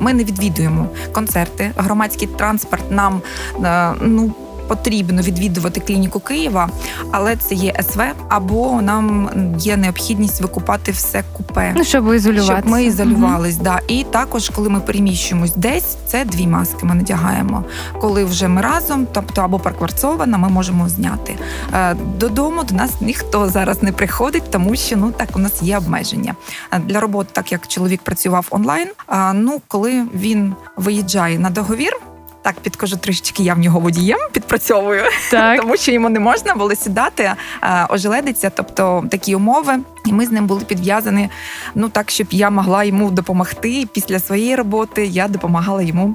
ми 0.00 0.12
не 0.14 0.24
відвідуємо 0.24 0.86
концерти. 1.12 1.70
Громадський 1.76 2.28
транспорт 2.28 2.90
нам 2.90 3.20
е, 3.64 3.92
ну. 4.00 4.34
Потрібно 4.70 5.22
відвідувати 5.22 5.80
клініку 5.80 6.20
Києва, 6.20 6.68
але 7.10 7.36
це 7.36 7.54
є 7.54 7.74
СВ, 7.90 8.00
або 8.28 8.82
нам 8.82 9.30
є 9.58 9.76
необхідність 9.76 10.40
викупати 10.40 10.92
все 10.92 11.24
купе. 11.32 11.72
Ну, 11.76 11.84
щоб 11.84 12.14
ізолюватися. 12.14 12.58
Щоб 12.58 12.70
ми 12.70 12.84
ізолювались, 12.84 13.56
да. 13.56 13.80
І 13.88 14.04
також, 14.04 14.48
коли 14.48 14.68
ми 14.68 14.80
переміщуємось 14.80 15.54
десь, 15.56 15.96
це 16.06 16.24
дві 16.24 16.46
маски 16.46 16.86
ми 16.86 16.94
надягаємо. 16.94 17.64
Коли 18.00 18.24
вже 18.24 18.48
ми 18.48 18.60
разом, 18.60 19.06
тобто 19.12 19.40
або 19.40 19.58
паркварцована, 19.58 20.38
ми 20.38 20.48
можемо 20.48 20.88
зняти. 20.88 21.36
Е, 21.74 21.96
Додому 22.18 22.64
до 22.64 22.74
нас 22.74 22.90
ніхто 23.00 23.48
зараз 23.48 23.82
не 23.82 23.92
приходить, 23.92 24.50
тому 24.50 24.76
що 24.76 24.96
ну 24.96 25.12
так 25.12 25.28
у 25.36 25.38
нас 25.38 25.62
є 25.62 25.78
обмеження. 25.78 26.34
Е, 26.72 26.78
Для 26.78 27.00
роботи, 27.00 27.30
так 27.32 27.52
як 27.52 27.68
чоловік 27.68 28.02
працював 28.02 28.46
онлайн, 28.50 28.88
ну 29.34 29.60
коли 29.68 30.04
він 30.14 30.54
виїжджає 30.76 31.38
на 31.38 31.50
договір. 31.50 31.92
Так, 32.42 32.60
підкажу 32.60 32.96
трішечки, 32.96 33.42
я 33.42 33.54
в 33.54 33.58
нього 33.58 33.80
водієм 33.80 34.18
підпрацьовую, 34.32 35.02
Так. 35.30 35.60
тому 35.60 35.76
що 35.76 35.92
йому 35.92 36.08
не 36.08 36.20
можна 36.20 36.54
було 36.54 36.74
сідати, 36.74 37.32
е, 37.62 37.86
ожеледиться, 37.88 38.50
тобто 38.50 39.04
такі 39.10 39.34
умови. 39.34 39.78
І 40.06 40.12
ми 40.12 40.26
з 40.26 40.30
ним 40.30 40.46
були 40.46 40.60
підв'язані, 40.60 41.28
ну 41.74 41.88
так, 41.88 42.10
щоб 42.10 42.26
я 42.30 42.50
могла 42.50 42.84
йому 42.84 43.10
допомогти. 43.10 43.88
Після 43.92 44.18
своєї 44.18 44.56
роботи 44.56 45.06
я 45.06 45.28
допомагала 45.28 45.82
йому 45.82 46.14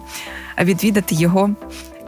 відвідати 0.62 1.16
його 1.16 1.50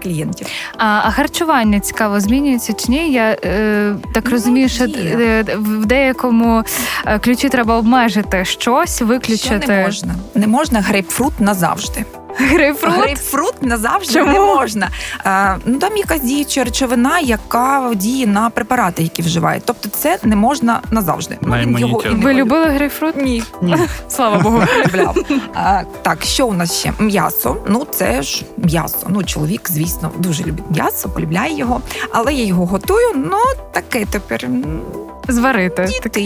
клієнтів. 0.03 0.47
А, 0.77 1.01
а 1.03 1.11
харчування 1.11 1.79
цікаво 1.79 2.19
змінюється 2.19 2.73
чи 2.73 2.91
ні? 2.91 3.11
Я 3.11 3.37
е, 3.43 3.95
так 4.13 4.23
Ну, 4.25 4.31
розумію, 4.31 4.69
що 4.69 4.85
е, 4.85 5.45
в 5.57 5.85
деякому 5.85 6.63
е, 7.05 7.19
ключі 7.19 7.49
треба 7.49 7.77
обмежити 7.77 8.45
щось, 8.45 8.95
Що 8.95 9.05
виключити 9.05 9.67
не 9.67 9.83
можна? 9.83 10.15
Не 10.35 10.47
можна 10.47 10.81
грейпфрут 10.81 11.39
назавжди. 11.39 12.05
Грейпфрут. 12.37 12.93
Грейпфрут 12.93 13.53
назавжди 13.63 14.13
Чому? 14.13 14.31
не 14.31 14.39
можна. 14.39 14.89
Е, 15.25 15.57
ну 15.65 15.79
там 15.79 15.97
якась 15.97 16.21
діюча 16.21 16.63
речовина, 16.63 17.19
яка 17.19 17.91
діє 17.95 18.27
на 18.27 18.49
препарати, 18.49 19.03
які 19.03 19.21
вживають. 19.21 19.63
Тобто 19.65 19.89
це 19.89 20.19
не 20.23 20.35
можна 20.35 20.81
назавжди. 20.91 21.37
На 21.41 21.61
він 21.61 21.69
його 21.79 21.79
імунітет. 22.01 22.11
і 22.11 22.15
не 22.15 22.25
Ви 22.25 22.33
любили 22.33 22.65
грейпфрут? 22.65 23.15
Ні. 23.17 23.43
Ні. 23.61 23.75
Слава 24.09 24.37
Богу. 24.39 24.61
полюбляв. 24.83 25.17
А, 25.53 25.81
так, 26.01 26.23
що 26.23 26.47
у 26.47 26.53
нас 26.53 26.79
ще? 26.79 26.93
М'ясо. 26.99 27.57
Ну, 27.67 27.87
це 27.91 28.21
ж 28.21 28.43
м'ясо. 28.57 29.07
Ну, 29.09 29.23
чоловік, 29.23 29.69
звісно, 29.71 30.11
дуже 30.17 30.43
любить 30.43 30.65
м'ясо, 30.69 31.09
полюбляє 31.09 31.57
його. 31.57 31.81
Але 32.11 32.33
я 32.33 32.45
його 32.45 32.65
готую. 32.65 33.11
Ну, 33.15 33.37
таке 33.73 34.05
тепер 34.05 34.45
м, 34.45 34.81
Зварити. 35.27 35.89
Так. 36.03 36.17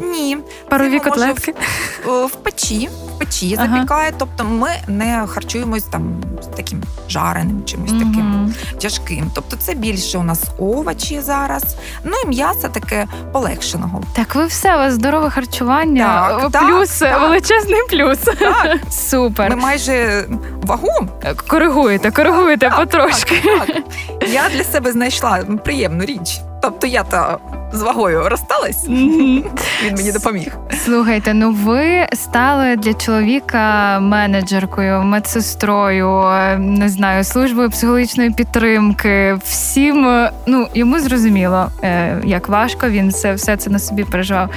Ні. 0.00 0.38
Парові 0.68 1.00
котлетки. 1.00 1.54
О, 2.06 2.26
В 2.26 2.30
печі, 2.30 2.88
в 3.14 3.18
печі 3.18 3.56
Ага. 3.58 3.68
запікає. 3.74 4.12
Тобто 4.18 4.44
ми 4.44 4.68
не 4.88 5.24
харчуємось 5.28 5.82
там 5.82 6.02
таким 6.56 6.82
жареним, 7.08 7.64
чимось 7.64 7.90
таким 7.92 8.54
тяжким. 8.80 9.30
Тобто 9.34 9.56
це 9.56 9.74
більше 9.74 10.18
у 10.18 10.22
нас 10.22 10.42
овочі 10.58 11.20
зараз. 11.20 11.76
Ну 12.04 12.12
і 12.24 12.28
м'ясо 12.28 12.68
таке 12.68 13.06
полегшеного. 13.32 14.02
Так, 14.12 14.34
ви 14.34 14.46
все, 14.46 14.74
у 14.74 14.78
вас 14.78 14.92
здорове 14.94 15.30
харчування. 15.30 16.28
Так, 16.40 16.50
так, 16.50 16.62
плюс, 16.66 16.98
так. 16.98 17.20
величезний 17.20 17.80
плюс. 17.90 18.18
Так, 18.18 18.76
Супер. 18.90 19.50
ми 19.50 19.56
майже 19.56 20.24
вагу 20.62 21.08
Коригуєте, 21.48 22.10
коригуєте 22.10 22.66
Так, 22.68 22.76
потрошки. 22.76 23.42
Так, 23.44 23.66
так. 23.66 23.82
Я 24.32 24.48
для 24.48 24.64
себе 24.64 24.92
знайшла 24.92 25.38
приємну 25.64 26.04
річ. 26.04 26.40
Тобто 26.62 26.86
я 26.86 27.02
та 27.02 27.38
з 27.76 27.82
вагою 27.82 28.28
розсталась, 28.28 28.88
Мгм. 28.88 29.44
він 29.84 29.94
мені 29.94 30.12
допоміг. 30.12 30.52
Слухайте, 30.84 31.34
ну 31.34 31.52
ви 31.52 32.06
стали 32.12 32.76
для 32.76 32.94
чоловіка 32.94 33.98
менеджеркою, 34.00 35.02
медсестрою, 35.02 36.24
не 36.58 36.88
знаю, 36.88 37.24
службою 37.24 37.70
психологічної 37.70 38.30
підтримки. 38.30 39.38
Всім 39.44 40.26
ну 40.46 40.68
йому 40.74 41.00
зрозуміло, 41.00 41.70
е, 41.82 42.16
як 42.24 42.48
важко 42.48 42.88
він 42.88 43.08
все, 43.08 43.34
все 43.34 43.56
це 43.56 43.70
на 43.70 43.78
собі 43.78 44.04
переживав. 44.04 44.48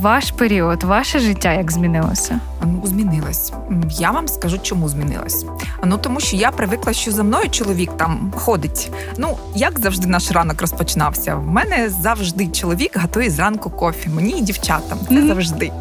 Ваш 0.00 0.30
період, 0.30 0.82
ваше 0.82 1.18
життя 1.18 1.52
як 1.52 1.72
змінилося? 1.72 2.40
Ну, 2.62 2.82
змінилась. 2.84 3.52
Я 3.90 4.10
вам 4.10 4.28
скажу, 4.28 4.58
чому 4.62 4.88
змінилась. 4.88 5.46
Ну 5.84 5.98
тому 5.98 6.20
що 6.20 6.36
я 6.36 6.50
привикла, 6.50 6.92
що 6.92 7.12
за 7.12 7.22
мною 7.22 7.50
чоловік 7.50 7.90
там 7.96 8.32
ходить. 8.36 8.90
Ну 9.18 9.38
як 9.54 9.80
завжди 9.80 10.06
наш 10.06 10.30
ранок 10.32 10.60
розпочинався. 10.60 11.34
В 11.34 11.46
мене 11.46 11.90
завжди 11.90 12.46
чоловік 12.48 12.96
готує 13.02 13.30
зранку 13.30 13.70
кофі. 13.70 14.08
Мені 14.08 14.30
і 14.38 14.40
дівчатам. 14.40 14.98
Це 15.08 15.14
Мгм. 15.14 15.26
завжди. 15.28 15.72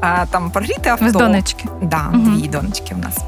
А, 0.00 0.26
там 0.26 0.50
прогріти 0.50 0.88
авто. 0.90 1.08
З 1.10 1.12
донечки. 1.12 1.64
Да, 1.82 2.10
дві 2.14 2.48
донечки 2.48 2.94
у 2.94 2.98
нас 2.98 3.18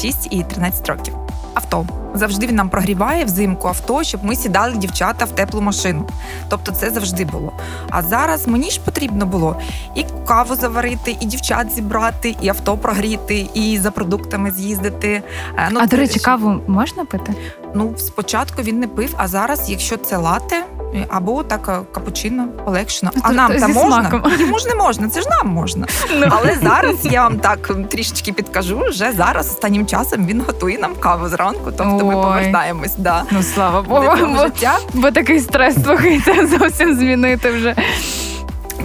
6 0.00 0.28
і 0.30 0.42
13 0.42 0.88
років. 0.88 1.14
Авто 1.54 1.86
завжди 2.14 2.46
він 2.46 2.54
нам 2.56 2.68
прогріває 2.68 3.24
взимку 3.24 3.68
авто, 3.68 4.02
щоб 4.02 4.24
ми 4.24 4.36
сідали 4.36 4.76
дівчата 4.76 5.24
в 5.24 5.30
теплу 5.30 5.60
машину. 5.60 6.08
Тобто 6.48 6.72
це 6.72 6.90
завжди 6.90 7.24
було. 7.24 7.52
А 7.90 8.02
зараз 8.02 8.48
мені 8.48 8.70
ж 8.70 8.80
потрібно 8.80 9.26
було 9.26 9.56
і 9.94 10.04
каву 10.26 10.56
заварити, 10.56 11.16
і 11.20 11.24
дівчат 11.24 11.70
зібрати, 11.70 12.36
і 12.40 12.48
авто 12.48 12.76
прогріти, 12.76 13.46
і 13.54 13.78
за 13.78 13.90
продуктами 13.90 14.50
з'їздити. 14.50 15.22
Е, 15.58 15.68
Ну, 15.70 15.80
а 15.82 15.86
до 15.86 15.96
речі, 15.96 16.20
каву 16.20 16.60
можна 16.66 17.04
пити? 17.04 17.34
Ну 17.74 17.94
спочатку 17.98 18.62
він 18.62 18.80
не 18.80 18.88
пив, 18.88 19.14
а 19.16 19.28
зараз, 19.28 19.70
якщо 19.70 19.96
це 19.96 20.16
лате. 20.16 20.64
Або 21.08 21.42
так 21.42 21.68
е, 21.68 21.94
капучино 21.94 22.48
полегшено. 22.64 23.12
А 23.22 23.28
То- 23.28 23.34
нам 23.34 23.52
та 23.54 23.68
можна? 23.68 24.10
смаком. 24.10 24.32
Йому 24.40 24.58
ж 24.58 24.68
не 24.68 24.74
можна, 24.74 25.08
це 25.08 25.20
ж 25.20 25.28
нам 25.28 25.48
можна. 25.54 25.86
Але 26.30 26.56
зараз 26.62 26.96
я 27.02 27.22
вам 27.22 27.38
так 27.38 27.70
трішечки 27.90 28.32
підкажу. 28.32 28.80
Вже 28.88 29.12
зараз 29.12 29.46
останнім 29.46 29.86
часом 29.86 30.26
він 30.26 30.40
готує 30.46 30.78
нам 30.78 30.94
каву 30.94 31.28
зранку. 31.28 31.64
Тобто 31.64 32.04
ми 32.06 32.12
повертаємось 32.14 32.94
да, 32.98 33.22
Ну 33.30 33.42
слава 33.42 33.82
Богу, 33.82 34.06
бо, 34.20 34.38
життя. 34.44 34.78
бо 34.94 35.10
такий 35.10 35.40
стрес 35.40 35.74
слухайте, 35.84 36.46
зовсім 36.58 36.94
змінити 36.94 37.50
вже. 37.50 37.74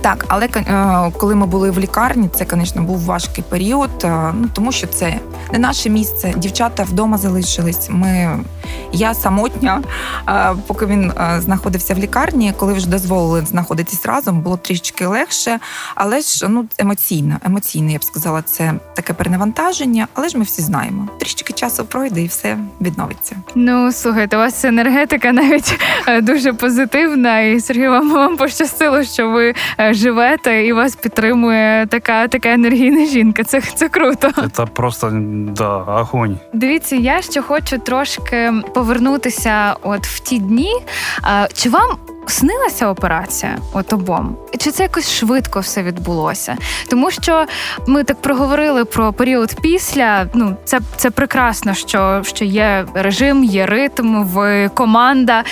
Так, 0.01 0.25
але 0.27 0.45
е, 0.55 1.11
коли 1.17 1.35
ми 1.35 1.45
були 1.45 1.71
в 1.71 1.79
лікарні, 1.79 2.29
це, 2.35 2.45
звісно, 2.51 2.81
був 2.81 2.99
важкий 2.99 3.43
період, 3.49 3.89
е, 4.03 4.33
ну 4.33 4.47
тому 4.53 4.71
що 4.71 4.87
це 4.87 5.19
не 5.51 5.59
наше 5.59 5.89
місце. 5.89 6.33
Дівчата 6.37 6.83
вдома 6.83 7.17
залишились. 7.17 7.89
Ми 7.89 8.39
я 8.91 9.13
самотня, 9.13 9.81
поки 10.67 10.85
він 10.85 11.11
знаходився 11.39 11.93
в 11.93 11.97
лікарні. 11.97 12.53
Коли 12.57 12.73
вже 12.73 12.89
дозволили 12.89 13.45
знаходитись 13.45 14.05
разом, 14.05 14.41
було 14.41 14.57
трішечки 14.57 15.05
легше, 15.05 15.59
але 15.95 16.21
ж 16.21 16.47
ну 16.49 16.65
емоційно, 16.77 17.37
емоційно, 17.45 17.91
я 17.91 17.97
б 17.97 18.03
сказала, 18.03 18.41
це 18.41 18.73
таке 18.95 19.13
перенавантаження. 19.13 20.07
Але 20.13 20.29
ж 20.29 20.37
ми 20.37 20.43
всі 20.43 20.61
знаємо. 20.61 21.07
Трішечки 21.19 21.53
часу 21.53 21.85
пройде 21.85 22.21
і 22.21 22.27
все 22.27 22.57
відновиться. 22.81 23.35
Ну 23.55 23.91
слухайте, 23.91 24.37
у 24.37 24.39
вас 24.39 24.65
енергетика 24.65 25.31
навіть 25.31 25.79
е, 26.07 26.21
дуже 26.21 26.53
позитивна, 26.53 27.39
і 27.39 27.59
Сергій 27.59 27.87
вам, 27.87 28.11
вам 28.13 28.37
пощастило, 28.37 29.03
що 29.03 29.29
ви 29.29 29.53
е, 29.79 29.93
живете 29.93 30.65
і 30.65 30.73
вас 30.73 30.95
підтримує 30.95 31.87
така, 31.87 32.27
така 32.27 32.49
енергійна 32.49 33.05
жінка. 33.05 33.43
Це, 33.43 33.61
це 33.61 33.89
круто. 33.89 34.31
Це 34.53 34.65
просто 34.65 35.11
да, 35.45 35.77
огонь. 35.77 36.37
Дивіться, 36.53 36.95
я 36.95 37.21
ще 37.21 37.41
хочу 37.41 37.77
трошки 37.77 38.53
повернутися 38.73 39.75
от 39.83 40.07
в 40.07 40.19
ті 40.19 40.39
дні. 40.39 40.73
Чи 41.53 41.69
вам 41.69 41.97
снилася 42.27 42.87
операція 42.89 43.57
от 43.73 43.93
обом? 43.93 44.37
Чи 44.59 44.71
це 44.71 44.83
якось 44.83 45.11
швидко 45.11 45.59
все 45.59 45.83
відбулося? 45.83 46.57
Тому 46.89 47.11
що 47.11 47.45
ми 47.87 48.03
так 48.03 48.21
проговорили 48.21 48.85
про 48.85 49.13
період 49.13 49.55
після. 49.61 50.27
Ну, 50.33 50.55
це, 50.65 50.79
це 50.95 51.09
прекрасно, 51.09 51.73
що, 51.73 52.21
що 52.25 52.45
є 52.45 52.85
режим, 52.93 53.43
є 53.43 53.65
ритм, 53.65 54.23
ви 54.23 54.69
команда, 54.69 55.43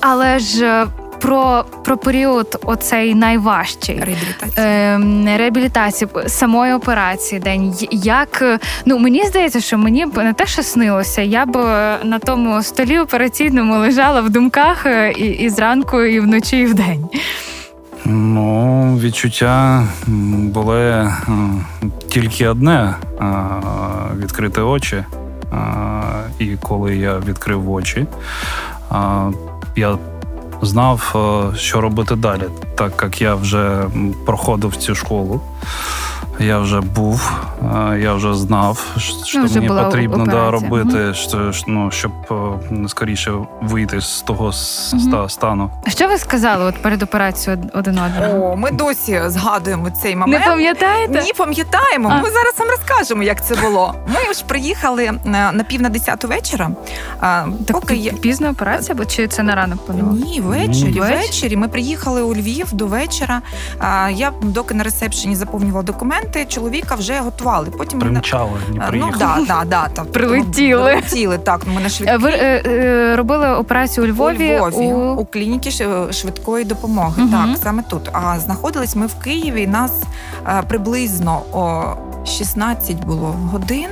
але 0.00 0.38
ж. 0.38 0.86
Е, 1.24 1.26
Про, 1.26 1.64
про 1.84 1.96
період 1.96 2.60
оцей 2.64 3.14
найважчий 3.14 3.96
Реабілітація. 3.96 4.94
Ем, 4.94 5.28
реабілітації 5.36 6.10
самої 6.26 6.72
операції 6.72 7.40
день. 7.40 7.74
Як 7.90 8.42
е, 8.42 8.58
ну 8.84 8.98
мені 8.98 9.24
здається, 9.24 9.60
що 9.60 9.78
мені 9.78 10.06
б 10.06 10.16
не 10.16 10.32
те, 10.32 10.46
що 10.46 10.62
снилося, 10.62 11.22
я 11.22 11.46
б 11.46 11.56
е, 11.56 11.98
на 12.04 12.18
тому 12.18 12.62
столі 12.62 12.98
операційному 12.98 13.74
лежала 13.78 14.20
в 14.20 14.30
думках 14.30 14.86
е, 14.86 15.12
і, 15.12 15.26
і 15.26 15.48
зранку, 15.48 16.02
і 16.02 16.20
вночі, 16.20 16.58
і 16.58 16.66
вдень. 16.66 17.06
Ну, 18.04 18.96
відчуття 18.98 19.86
були 20.06 20.80
е, 20.80 21.12
тільки 22.08 22.48
одне 22.48 22.94
е, 23.20 23.24
відкрити 24.16 24.60
очі. 24.60 24.96
Е, 24.96 25.06
І 26.38 26.56
коли 26.62 26.96
я 26.96 27.18
відкрив 27.18 27.70
очі, 27.70 28.06
е, 28.92 28.96
я 29.76 29.98
знав, 30.62 31.12
е, 31.54 31.56
що 31.56 31.80
робити 31.80 32.16
далі, 32.16 32.44
так 32.74 33.00
як 33.02 33.22
я 33.22 33.34
вже 33.34 33.84
проходив 34.26 34.76
цю 34.76 34.94
школу. 34.94 35.40
Я 36.40 36.58
вже 36.58 36.80
був, 36.80 37.32
е, 37.92 37.98
я 38.00 38.14
вже 38.14 38.34
знав, 38.34 38.86
що 38.96 39.38
Ну, 39.38 39.44
вже 39.44 39.60
мені 39.60 39.68
потрібно 39.68 40.26
да, 40.26 40.50
робити, 40.50 41.14
що, 41.14 41.52
ну, 41.66 41.90
щоб 41.90 42.12
е, 42.30 42.88
скоріше 42.88 43.32
вийти 43.62 44.00
з 44.00 44.20
того 44.22 44.48
ста- 44.48 45.28
стану. 45.28 45.70
Що 45.88 46.08
ви 46.08 46.18
сказали 46.18 46.64
от 46.64 46.82
перед 46.82 47.02
операцією 47.02 47.62
один 47.74 47.98
одному? 47.98 48.46
О, 48.52 48.56
ми 48.56 48.70
досі 48.70 49.20
згадуємо 49.26 49.90
цей 49.90 50.14
Не 50.14 50.40
пам'ятаєте? 50.40 51.22
Ні, 51.22 51.32
пам'ятаємо. 51.36 52.08
А. 52.12 52.22
Ми 52.22 52.30
зараз 52.30 52.54
вам 52.58 52.68
розкажемо, 52.68 53.22
як 53.22 53.46
це 53.46 53.54
було. 53.54 53.94
Ми 54.08 54.34
ж 54.34 54.44
приїхали 54.46 55.10
на, 55.24 55.52
на 55.52 55.64
пів 55.64 55.82
на 55.82 55.88
десяту 55.88 56.28
вечора. 56.28 56.70
Так 57.20 57.80
поки 57.80 57.94
я... 57.96 58.12
пізна 58.12 58.50
операція, 58.50 58.94
бо 58.94 59.04
чи 59.04 59.28
це 59.28 59.42
на 59.42 59.54
ранок 59.54 59.86
подала? 59.86 60.12
Ні, 60.12 60.40
ввечері, 60.40 61.00
ввечері. 61.00 61.56
Ми 61.56 61.68
приїхали 61.68 62.22
у 62.22 62.34
Львів 62.34 62.72
до 62.72 62.86
вечора. 62.86 63.42
Я 64.10 64.32
доки 64.42 64.74
на 64.74 64.84
ресепшені 64.84 65.36
заповнювала 65.36 65.82
документи, 65.82 66.21
чоловіка 66.48 66.94
вже 66.94 67.18
готували. 67.18 67.70
Потім 67.78 67.98
Примчали, 68.00 68.50
не 68.72 68.90
ну 68.92 69.10
да, 69.18 69.38
да, 69.48 69.64
да, 69.66 69.88
там, 69.88 70.06
Прилетіли. 70.06 70.82
Прилетіли, 70.84 71.38
так. 71.38 71.60
ну, 71.66 71.72
Ми 71.74 71.80
на 71.80 71.88
швидкій. 71.88 72.14
Е, 72.14 72.16
Ви 72.18 72.30
е, 72.30 72.62
е, 72.66 73.16
робили 73.16 73.50
операцію 73.54 74.06
у 74.06 74.08
Львові, 74.10 74.54
у 74.60 74.70
Львові 74.70 74.92
у... 74.92 75.12
у, 75.20 75.24
клініці 75.24 75.70
ш- 75.70 76.12
швидкої 76.12 76.64
допомоги. 76.64 77.22
Угу. 77.22 77.30
Так, 77.32 77.48
саме 77.62 77.82
тут. 77.90 78.08
А 78.12 78.38
знаходились 78.38 78.96
ми 78.96 79.06
в 79.06 79.14
Києві. 79.14 79.66
Нас 79.66 80.02
е, 80.46 80.62
приблизно 80.68 81.42
о 81.52 81.82
16 82.26 83.04
було 83.04 83.26
годин. 83.52 83.88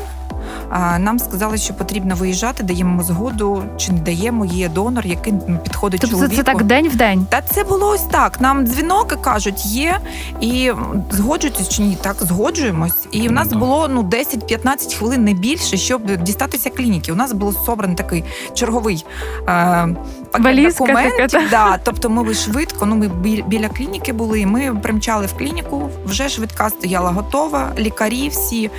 Нам 0.99 1.19
сказали, 1.19 1.59
що 1.59 1.75
потрібно 1.75 2.15
виїжджати, 2.15 2.63
даємо 2.63 3.03
згоду 3.03 3.63
чи 3.77 3.93
не 3.93 4.01
даємо. 4.01 4.45
Є 4.45 4.69
донор, 4.69 5.07
який 5.07 5.35
підходить 5.63 6.01
Тобто 6.01 6.17
чоловіку. 6.17 6.37
це 6.37 6.43
так 6.43 6.63
день 6.63 6.89
в 6.89 6.97
день. 6.97 7.27
Та 7.29 7.43
це 7.43 7.65
було 7.65 7.89
ось 7.89 8.03
так. 8.03 8.41
Нам 8.41 8.67
дзвінок 8.67 9.17
і 9.21 9.25
кажуть, 9.25 9.67
є, 9.67 9.99
і 10.41 10.73
згоджуйтесь 11.11 11.69
чи 11.69 11.83
ні, 11.83 11.99
так 12.03 12.17
згоджуємось. 12.21 13.07
І 13.13 13.29
в 13.29 13.33
нас 13.33 13.49
Ну, 13.51 13.59
було 13.59 13.89
ну 13.89 14.03
10-15 14.03 14.95
хвилин 14.99 15.25
не 15.25 15.33
більше, 15.35 15.77
щоб 15.77 16.17
дістатися 16.23 16.71
клініки. 16.71 17.13
У 17.13 17.15
нас 17.15 17.33
було 17.33 17.53
собраний 17.53 17.97
такий 17.97 18.25
черговий 18.55 19.05
е, 19.49 19.89
пакет 20.33 20.45
Валізка 20.45 20.85
документів. 20.85 21.41
да, 21.51 21.79
тобто 21.85 22.11
ми 22.11 22.35
швидко. 22.35 22.87
Ну 22.87 22.97
ми 22.97 23.09
біля 23.47 23.69
клініки 23.69 24.13
були. 24.13 24.41
і 24.41 24.47
Ми 24.47 24.75
примчали 24.83 25.27
в 25.27 25.39
клініку. 25.39 25.91
Вже 26.05 26.29
швидка 26.29 26.71
стояла 26.71 27.11
готова. 27.11 27.73
Лікарі 27.79 28.29
всі 28.29 28.65
е, 28.65 28.71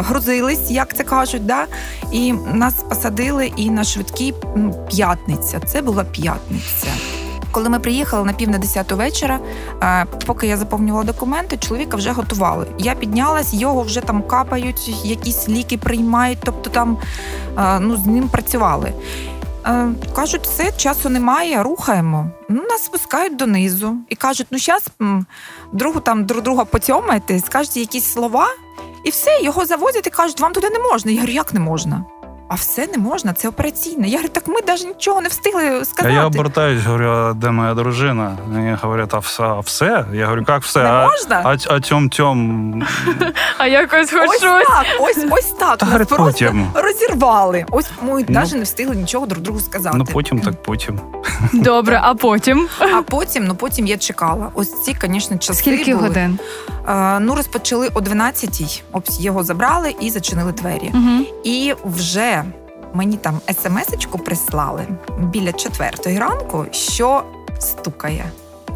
грузились, 0.00 0.70
як 0.70 0.96
це 0.96 1.04
кажуть. 1.04 1.46
Да? 1.46 1.66
І 2.12 2.32
нас 2.32 2.74
посадили 2.74 3.52
і 3.56 3.70
на 3.70 3.84
швидкій 3.84 4.34
п'ятниця. 4.88 5.60
Це 5.60 5.82
була 5.82 6.04
п'ятниця. 6.04 6.86
Коли 7.50 7.68
ми 7.68 7.78
приїхали 7.78 8.24
на 8.24 8.32
пів 8.32 8.48
на 8.48 8.58
десяту 8.58 8.96
вечора, 8.96 9.38
е, 9.82 10.06
поки 10.26 10.46
я 10.46 10.56
заповнювала 10.56 11.04
документи, 11.04 11.56
чоловіка 11.56 11.96
вже 11.96 12.10
готували. 12.10 12.66
Я 12.78 12.94
піднялась, 12.94 13.54
його 13.54 13.82
вже 13.82 14.00
там 14.00 14.22
капають, 14.22 15.04
якісь 15.04 15.48
ліки 15.48 15.78
приймають, 15.78 16.38
тобто 16.44 16.70
там 16.70 16.98
е, 17.58 17.80
ну, 17.80 17.96
з 17.96 18.06
ним 18.06 18.28
працювали. 18.28 18.92
Е, 19.66 19.88
Кажуть, 20.16 20.46
все, 20.46 20.72
часу 20.76 21.08
немає, 21.08 21.62
рухаємо. 21.62 22.30
Ну, 22.48 22.62
нас 22.70 22.84
спускають 22.84 23.36
донизу 23.36 23.96
і 24.08 24.14
кажуть, 24.16 24.46
ну 24.50 24.58
зараз 24.58 24.86
другу 25.72 26.00
там 26.00 26.24
друг 26.24 26.42
друга 26.42 26.64
поцьомаєте, 26.64 27.40
скажете 27.46 27.80
якісь 27.80 28.12
слова, 28.12 28.46
і 29.04 29.10
все, 29.10 29.42
його 29.42 29.64
завозять 29.66 30.06
і 30.06 30.10
кажуть, 30.10 30.40
вам 30.40 30.52
туди 30.52 30.70
не 30.70 30.78
можна. 30.78 31.10
Я 31.10 31.16
говорю, 31.16 31.32
як 31.32 31.54
не 31.54 31.60
можна? 31.60 32.04
А 32.48 32.54
все 32.54 32.86
не 32.86 32.98
можна, 32.98 33.32
це 33.32 33.48
операційне. 33.48 34.08
Я 34.08 34.16
говорю, 34.16 34.28
так 34.32 34.48
ми 34.48 34.54
навіть 34.66 34.86
нічого 34.86 35.20
не 35.20 35.28
встигли 35.28 35.64
А 35.80 35.84
сказати. 35.84 36.14
я 36.14 36.26
обертаюсь, 36.26 36.84
говорю, 36.84 37.08
а 37.08 37.32
де 37.32 37.50
моя 37.50 37.74
дружина? 37.74 38.38
Мені 38.48 38.76
говорять, 38.82 39.14
а 39.14 39.18
все, 39.18 39.42
а 39.42 39.60
все? 39.60 40.04
Я 40.12 40.24
говорю, 40.26 40.44
як 40.48 40.62
все? 40.62 40.82
Не 40.82 40.88
А, 40.88 41.04
можна? 41.06 41.42
а, 41.44 41.74
а 41.74 41.80
тьом 41.80 42.08
тьом. 42.10 42.82
А 43.58 43.66
якось 43.66 44.12
Ось 44.28 44.40
так, 44.40 44.86
ось 45.00 45.24
ось 45.30 45.50
так. 45.50 45.78
Та 45.78 45.86
Нас 45.86 45.92
говорить, 45.92 46.08
просто 46.08 46.24
потім. 46.24 46.66
розірвали. 46.74 47.64
Ось 47.70 47.86
ми 48.02 48.24
Ну, 48.28 48.34
навіть 48.34 48.52
не 48.54 48.62
встигли 48.62 48.96
нічого 48.96 49.26
друг 49.26 49.42
другу 49.42 49.60
сказати. 49.60 49.96
Ну 49.98 50.04
потім, 50.04 50.40
так 50.40 50.62
потім. 50.62 51.00
Добре, 51.52 52.00
а 52.02 52.14
потім 52.14 52.68
А 52.78 53.02
потім, 53.02 53.44
ну 53.44 53.54
потім 53.54 53.86
я 53.86 53.96
чекала. 53.96 54.48
Ось 54.54 54.82
ці, 54.82 54.96
звісно, 55.02 55.38
часи 55.38 55.58
скільки 55.58 55.94
були. 55.94 56.08
годин? 56.08 56.38
Е, 56.88 57.18
ну 57.20 57.34
розпочали 57.34 57.88
о 57.94 58.00
12-й, 58.00 58.82
Ось 58.92 59.20
його 59.20 59.44
забрали 59.44 59.94
і 60.00 60.10
зачинили 60.10 60.52
двері. 60.52 60.90
Угу. 60.94 61.24
І 61.44 61.74
вже 61.84 62.41
мені 62.94 63.16
там 63.16 63.40
смс-очку 63.48 64.18
прислали 64.18 64.86
біля 65.18 65.52
четвертої 65.52 66.18
ранку, 66.18 66.66
що 66.70 67.22
стукає. 67.58 68.24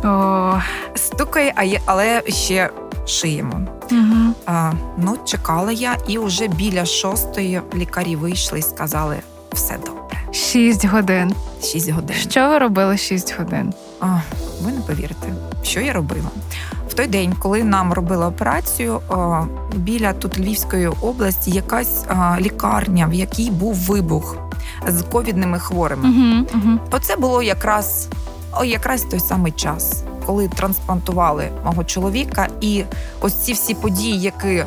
О, 0.05 0.53
Стукає, 0.95 1.53
а 1.57 1.63
є, 1.65 1.81
але 1.87 2.23
ще 2.29 2.71
шиємо. 3.07 3.61
угу. 3.91 4.35
А, 4.47 4.73
ну, 4.99 5.17
чекала 5.25 5.73
я, 5.73 5.97
і 6.09 6.19
вже 6.19 6.49
біля 6.49 6.85
шостої 6.87 7.61
лікарі 7.75 8.17
вийшли 8.17 8.59
і 8.59 8.63
сказали: 8.63 9.17
все 9.53 9.79
добре, 9.87 10.19
Шість 10.33 10.85
годин. 10.85 11.35
шість 11.63 11.91
годин. 11.91 12.17
Що 12.17 12.49
ви 12.49 12.59
робили 12.59 12.97
шість 12.97 13.35
годин? 13.39 13.75
А, 14.01 14.07
ви 14.63 14.73
не 14.73 14.81
повірите, 14.81 15.29
що 15.63 15.81
я 15.81 15.93
робила. 15.93 16.29
Той 16.97 17.07
день, 17.07 17.35
коли 17.39 17.65
нам 17.65 17.93
робили 17.93 18.27
операцію, 18.27 19.01
біля 19.75 20.13
тут 20.13 20.39
Львівської 20.39 20.87
області 20.87 21.51
якась 21.51 22.05
лікарня, 22.41 23.07
в 23.07 23.13
якій 23.13 23.51
був 23.51 23.75
вибух 23.75 24.37
з 24.89 25.03
ковідними 25.03 25.59
хворими. 25.59 26.09
Угу. 26.09 26.47
Угу. 26.55 26.79
Оце 26.91 27.17
було 27.17 27.43
якраз, 27.43 28.09
о, 28.61 28.65
якраз 28.65 29.03
той 29.03 29.21
самий 29.21 29.53
час, 29.53 30.03
коли 30.27 30.49
трансплантували 30.49 31.49
мого 31.65 31.85
чоловіка, 31.85 32.49
і 32.61 32.85
ось 33.21 33.35
ці 33.35 33.53
всі 33.53 33.75
події, 33.75 34.21
які 34.21 34.65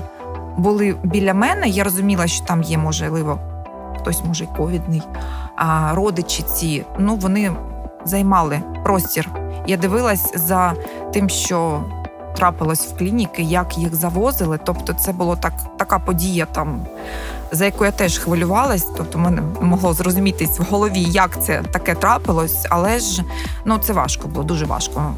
були 0.57 0.95
біля 1.03 1.33
мене, 1.33 1.67
я 1.67 1.83
розуміла, 1.83 2.27
що 2.27 2.45
там 2.45 2.63
є, 2.63 2.77
можливо, 2.77 3.39
хтось 3.99 4.23
може 4.25 4.45
ковідний, 4.57 5.01
а 5.55 5.91
родичі 5.95 6.43
ці, 6.43 6.85
ну 6.99 7.15
вони 7.15 7.51
займали 8.05 8.61
простір. 8.83 9.29
Я 9.67 9.77
дивилась 9.77 10.31
за 10.35 10.73
тим, 11.13 11.29
що 11.29 11.83
трапилось 12.35 12.87
в 12.87 12.97
клініки, 12.97 13.41
як 13.41 13.77
їх 13.77 13.95
завозили. 13.95 14.59
Тобто, 14.65 14.93
це 14.93 15.11
було 15.11 15.35
так, 15.35 15.53
така 15.77 15.99
подія 15.99 16.45
там. 16.45 16.85
За 17.51 17.65
яку 17.65 17.85
я 17.85 17.91
теж 17.91 18.17
хвилювалась, 18.17 18.87
тобто 18.97 19.19
мене 19.19 19.41
могло 19.61 19.93
зрозумітись 19.93 20.59
в 20.59 20.63
голові, 20.63 21.01
як 21.01 21.43
це 21.43 21.61
таке 21.71 21.95
трапилось, 21.95 22.65
але 22.69 22.99
ж 22.99 23.23
ну 23.65 23.77
це 23.77 23.93
важко 23.93 24.27
було, 24.27 24.43
дуже 24.43 24.65
важко. 24.65 25.13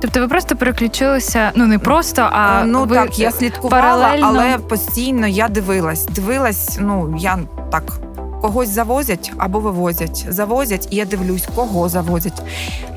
Тобто 0.00 0.20
ви 0.20 0.28
просто 0.28 0.56
переключилися, 0.56 1.52
ну 1.54 1.66
не 1.66 1.78
просто, 1.78 2.28
а 2.32 2.60
Е, 2.60 2.64
ну 2.64 2.84
ви 2.84 2.96
так, 2.96 3.18
я 3.18 3.30
слідкувала, 3.30 4.06
паралельно- 4.08 4.24
але 4.24 4.58
постійно 4.58 5.26
я 5.26 5.48
дивилась. 5.48 6.06
Дивилась, 6.06 6.76
ну 6.80 7.14
я 7.18 7.38
так. 7.72 7.82
Когось 8.42 8.68
завозять 8.68 9.32
або 9.38 9.60
вивозять, 9.60 10.26
завозять, 10.28 10.88
і 10.90 10.96
я 10.96 11.04
дивлюсь, 11.04 11.48
кого 11.54 11.88
завозять. 11.88 12.42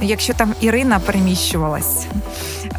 Якщо 0.01 0.33
там 0.33 0.53
Ірина 0.61 0.99
переміщувалась, 0.99 2.05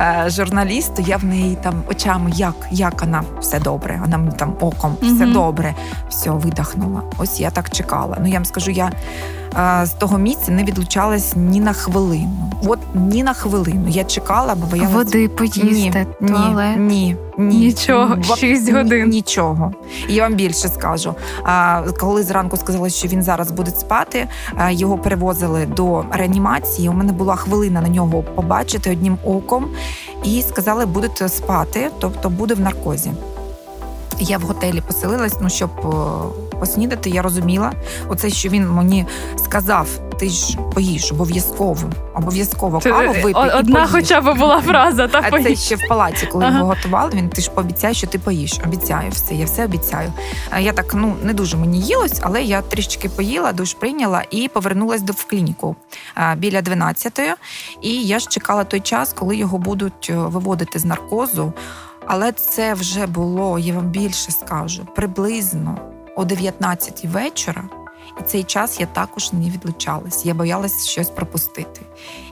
е, 0.01 0.25
журналіст, 0.29 0.95
то 0.95 1.03
я 1.03 1.17
в 1.17 1.25
неї 1.25 1.59
там 1.63 1.83
очами, 1.91 2.31
як, 2.35 2.55
як 2.71 3.01
вона 3.01 3.25
все 3.41 3.61
добре, 3.61 3.99
вона 4.01 4.19
мені 4.19 4.37
там 4.37 4.57
оком, 4.61 4.97
все 5.03 5.27
добре, 5.27 5.75
все 6.09 6.31
видихнула. 6.31 7.03
Ось 7.19 7.41
я 7.41 7.51
так 7.51 7.71
чекала. 7.71 8.17
Ну 8.21 8.27
я 8.27 8.35
вам 8.35 8.45
скажу, 8.45 8.71
я 8.71 8.91
з 9.85 9.91
того 9.99 10.19
місця 10.19 10.53
не 10.53 10.65
відлучалась 10.65 11.33
ні 11.37 11.61
на 11.61 11.73
хвилину. 11.73 12.53
От 12.67 12.79
ні 12.95 13.23
на 13.23 13.33
хвилину. 13.35 13.89
Я 13.89 14.05
чекала, 14.05 14.55
бо 14.55 14.67
боялась 14.67 14.93
води 14.93 15.29
поїсти, 15.29 16.07
ні, 16.21 16.29
туалет. 16.29 16.77
Ні, 16.79 17.17
ні, 17.39 17.57
Нічого, 17.59 18.17
Ва- 18.29 18.37
шість 18.37 18.67
ні- 18.67 18.73
годин. 18.73 19.09
Нічого. 19.09 19.73
І 20.09 20.15
я 20.15 20.23
вам 20.23 20.35
більше 20.35 20.69
скажу. 20.69 21.15
А, 21.45 21.83
коли 22.01 22.23
зранку 22.23 22.57
сказали, 22.57 22.91
що 22.91 23.09
він 23.09 23.23
зараз 23.23 23.51
буде 23.51 23.71
спати, 23.71 24.29
його 24.71 24.99
перевозили 24.99 25.67
до 25.67 26.05
реанімації. 26.11 26.89
У 26.89 26.93
мене 26.93 27.13
була 27.13 27.37
хвилина 27.37 27.81
на 27.81 27.89
нього 27.89 28.23
побачити 28.23 28.91
одним 28.93 29.19
оком, 29.25 29.67
і 30.25 30.43
сказали, 30.43 30.87
будете 30.87 31.29
спати, 31.29 31.91
тобто 31.99 32.31
буде 32.31 32.55
в 32.55 32.61
наркозі. 32.61 33.11
Я 34.19 34.39
в 34.39 34.43
готелі 34.43 34.81
поселилась, 34.81 35.37
ну 35.41 35.51
щоб 35.51 35.71
поснідати, 36.61 37.11
я 37.11 37.23
розуміла. 37.23 37.73
Оце, 38.09 38.31
що 38.31 38.49
він 38.49 38.69
мені 38.71 39.07
сказав: 39.45 39.89
ти 40.19 40.29
ж 40.29 40.59
поїж 40.75 41.13
обов'язково, 41.13 41.91
обов'язково 42.15 42.81
каву 42.81 43.13
випий 43.13 43.35
Одна 43.35 43.75
поїж. 43.87 43.91
хоча 43.93 44.21
б 44.21 44.39
була 44.39 44.61
фраза, 44.61 45.09
та 45.09 45.23
А 45.31 45.43
це 45.43 45.57
ще 45.57 45.77
в 45.77 45.81
палаці, 45.89 46.27
коли 46.27 46.45
Ага. 46.45 46.59
його 46.59 46.69
готували. 46.69 47.11
Він 47.15 47.29
ти 47.29 47.43
ж 47.43 47.51
пообіцяй, 47.51 47.95
що 47.95 48.07
ти 48.07 48.19
поїш. 48.19 48.61
Обіцяю 48.67 49.11
все, 49.11 49.35
я 49.35 49.45
все 49.45 49.65
обіцяю. 49.65 50.13
Я 50.61 50.73
так 50.73 50.95
ну 50.95 51.15
не 51.23 51.33
дуже 51.35 51.57
мені 51.57 51.81
їлось, 51.81 52.21
але 52.23 52.43
я 52.43 52.63
трішечки 52.63 53.09
поїла, 53.09 53.53
душ 53.53 53.75
прийняла 53.75 54.23
і 54.31 54.49
повернулась 54.49 55.03
до 55.03 55.13
в 55.13 55.25
клініку 55.25 55.77
біля 56.37 56.61
12-ї. 56.61 57.35
І 57.83 58.03
я 58.03 58.19
ж 58.19 58.27
чекала 58.29 58.65
той 58.65 58.81
час, 58.81 59.13
коли 59.13 59.37
його 59.37 59.59
будуть 59.59 60.07
е, 60.11 60.15
виводити 60.17 60.79
з 60.79 60.85
наркозу. 60.85 61.53
Але 62.07 62.33
це 62.33 62.75
вже 62.75 63.07
було, 63.07 63.59
я 63.59 63.75
вам 63.75 63.87
більше 63.89 64.33
скажу, 64.33 64.87
приблизно 64.95 65.79
о 66.17 66.25
19 66.25 67.05
вечора. 67.05 67.65
І 68.21 68.23
цей 68.23 68.45
час 68.45 68.81
я 68.81 68.87
також 68.87 69.33
не 69.33 69.51
відлучалась. 69.51 70.27
Я 70.27 70.35
боялась 70.35 70.87
щось 70.89 71.11
пропустити. 71.11 71.81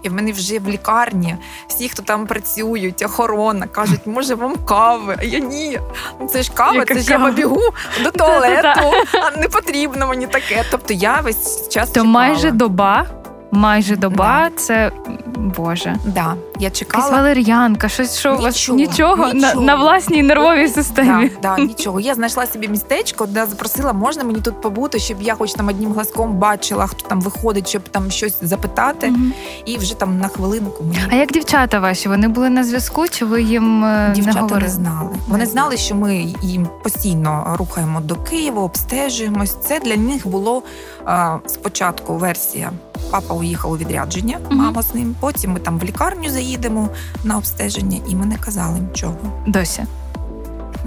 І 0.02 0.08
в 0.08 0.12
мене 0.12 0.32
вже 0.32 0.58
в 0.58 0.68
лікарні 0.68 1.36
всі, 1.68 1.88
хто 1.88 2.02
там 2.02 2.26
працюють, 2.26 3.02
охорона, 3.02 3.66
кажуть, 3.66 4.06
може 4.06 4.34
вам 4.34 4.56
кави? 4.56 5.16
А 5.18 5.22
я 5.24 5.38
ні. 5.38 5.80
Ну 6.20 6.26
це 6.26 6.42
ж 6.42 6.52
кава, 6.52 6.74
Яка 6.74 6.94
це 6.94 7.00
ж 7.00 7.08
кава? 7.12 7.24
я 7.24 7.30
побігу 7.30 7.60
до 8.04 8.10
туалету, 8.18 8.80
а 9.12 9.36
не 9.40 9.48
потрібно 9.48 10.06
мені 10.06 10.26
таке. 10.26 10.64
Тобто 10.70 10.94
я 10.94 11.20
весь 11.20 11.68
час 11.68 11.88
То 11.88 11.94
чекала. 11.94 12.12
майже 12.12 12.50
доба. 12.50 13.06
Майже 13.50 13.96
доба, 13.96 14.50
це 14.56 14.92
боже. 15.36 15.96
да, 16.04 16.34
я 16.58 16.70
Якась 16.80 17.10
валер'янка, 17.10 17.88
щось 17.88 18.18
що 18.18 18.34
у 18.34 18.38
вас 18.38 18.68
Нічого, 18.68 18.76
нічого, 18.78 19.32
На, 19.34 19.54
на 19.54 19.74
власній 19.74 20.22
нервовій 20.22 20.68
системі. 20.68 21.30
Да, 21.42 21.56
да, 21.56 21.62
нічого. 21.62 22.00
Я 22.00 22.14
знайшла 22.14 22.46
собі 22.46 22.68
містечко, 22.68 23.26
де 23.26 23.46
запросила, 23.46 23.92
можна 23.92 24.24
мені 24.24 24.40
тут 24.40 24.60
побути, 24.60 24.98
щоб 24.98 25.22
я 25.22 25.34
хоч 25.34 25.52
там 25.52 25.68
одним 25.68 25.92
глазком 25.92 26.32
бачила, 26.32 26.86
хто 26.86 27.08
там 27.08 27.20
виходить, 27.20 27.68
щоб 27.68 27.82
там 27.82 28.10
щось 28.10 28.36
запитати. 28.42 29.10
Мгм. 29.10 29.32
І 29.64 29.76
вже 29.76 29.98
там 29.98 30.18
на 30.18 30.28
хвилинку 30.28 30.84
мені 30.84 30.98
А 31.10 31.14
як 31.14 31.32
дівчата 31.32 31.80
ваші? 31.80 32.08
Вони 32.08 32.28
були 32.28 32.50
на 32.50 32.64
зв'язку, 32.64 33.08
чи 33.08 33.24
ви 33.24 33.42
їм 33.42 33.84
е, 33.84 34.08
не 34.08 34.14
дівчата 34.14 34.58
не, 34.58 34.68
знали. 34.68 35.10
Вони 35.28 35.46
знали, 35.46 35.76
що 35.76 35.94
ми 35.94 36.26
їм 36.42 36.68
постійно 36.82 37.56
рухаємо 37.58 38.00
до 38.00 38.16
Києва, 38.16 38.62
обстежуємось. 38.62 39.56
Це 39.62 39.80
для 39.80 39.96
них 39.96 40.28
було 40.28 40.62
а, 41.04 41.38
спочатку 41.46 42.16
версія. 42.16 42.72
Папа 43.14 43.34
уїхав 43.34 43.70
у 43.70 43.76
відрядження, 43.76 44.38
мама 44.50 44.82
з 44.82 44.94
ним. 44.94 45.16
Потім 45.20 45.52
ми 45.52 45.60
там 45.60 45.78
в 45.78 45.84
лікарню 45.84 46.30
заїдемо 46.30 46.88
на 47.24 47.36
обстеження, 47.36 47.98
і 48.08 48.14
ми 48.14 48.26
не 48.26 48.36
казали 48.36 48.78
нічого. 48.78 49.16
Досі. 49.46 49.84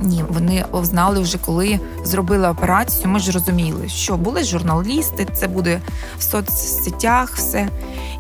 Ні, 0.02 0.24
вони 0.30 0.66
знали 0.74 1.20
вже, 1.20 1.38
коли 1.38 1.80
зробили 2.04 2.50
операцію. 2.50 3.10
Ми 3.10 3.20
ж 3.20 3.32
розуміли, 3.32 3.90
що 3.90 4.18
були 4.18 4.44
журналісти, 4.44 5.28
це 5.34 5.48
буде 5.48 5.82
в 6.20 6.24
соцсетях, 6.24 7.36
все. 7.36 7.70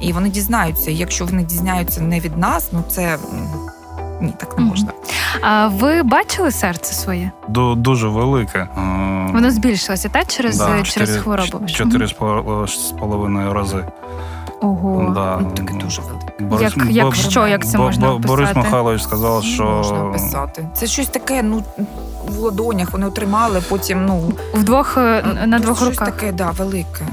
І 0.01 0.13
вони 0.13 0.29
дізнаються. 0.29 0.91
Якщо 0.91 1.25
вони 1.25 1.43
дізнаються 1.43 2.01
не 2.01 2.19
від 2.19 2.37
нас, 2.37 2.69
ну 2.71 2.83
це 2.89 3.17
ні, 4.21 4.33
так 4.39 4.57
не 4.57 4.63
можна. 4.63 4.91
А 5.41 5.67
ви 5.67 6.03
бачили 6.03 6.51
серце 6.51 6.93
своє? 6.93 7.31
Ду- 7.49 7.75
Дуже 7.75 8.07
велике. 8.07 8.59
Е, 8.59 9.29
Воно 9.33 9.51
збільшилося, 9.51 10.09
так? 10.09 10.27
Через, 10.27 10.57
да, 10.57 10.65
через 10.83 11.09
чотири- 11.09 11.19
хворобу? 11.21 11.65
Чотири 11.67 12.07
з 12.07 12.13
поло- 12.13 12.67
з 12.67 12.75
половиною 12.99 13.53
рази. 13.53 13.85
Ого. 14.61 15.11
Да. 15.15 15.37
Ну, 15.41 15.51
таке 15.51 15.73
дуже 15.73 16.01
велике. 16.01 16.27
Борис- 16.43 16.61
Як, 16.77 16.91
як 16.91 17.05
Бо- 17.05 17.13
що, 17.13 17.47
як 17.47 17.65
це 17.67 17.77
Бо- 17.77 17.83
можна 17.83 18.07
Бо- 18.11 18.19
Борис? 18.19 18.55
Михайлович 18.55 19.01
сказав, 19.03 19.43
що 19.43 19.63
можна 19.63 20.03
описати. 20.05 20.67
Це 20.75 20.87
щось 20.87 21.07
таке, 21.07 21.43
ну 21.43 21.63
в 22.29 22.37
ладонях 22.39 22.91
вони 22.91 23.07
отримали, 23.07 23.61
потім 23.69 24.05
ну 24.05 24.33
Вдвох 24.53 24.97
е, 24.97 25.23
на 25.45 25.57
ну, 25.57 25.63
двох 25.63 25.77
щось 25.77 25.89
руках. 25.89 26.07
таке, 26.11 26.31
да, 26.31 26.49
велике. 26.51 27.05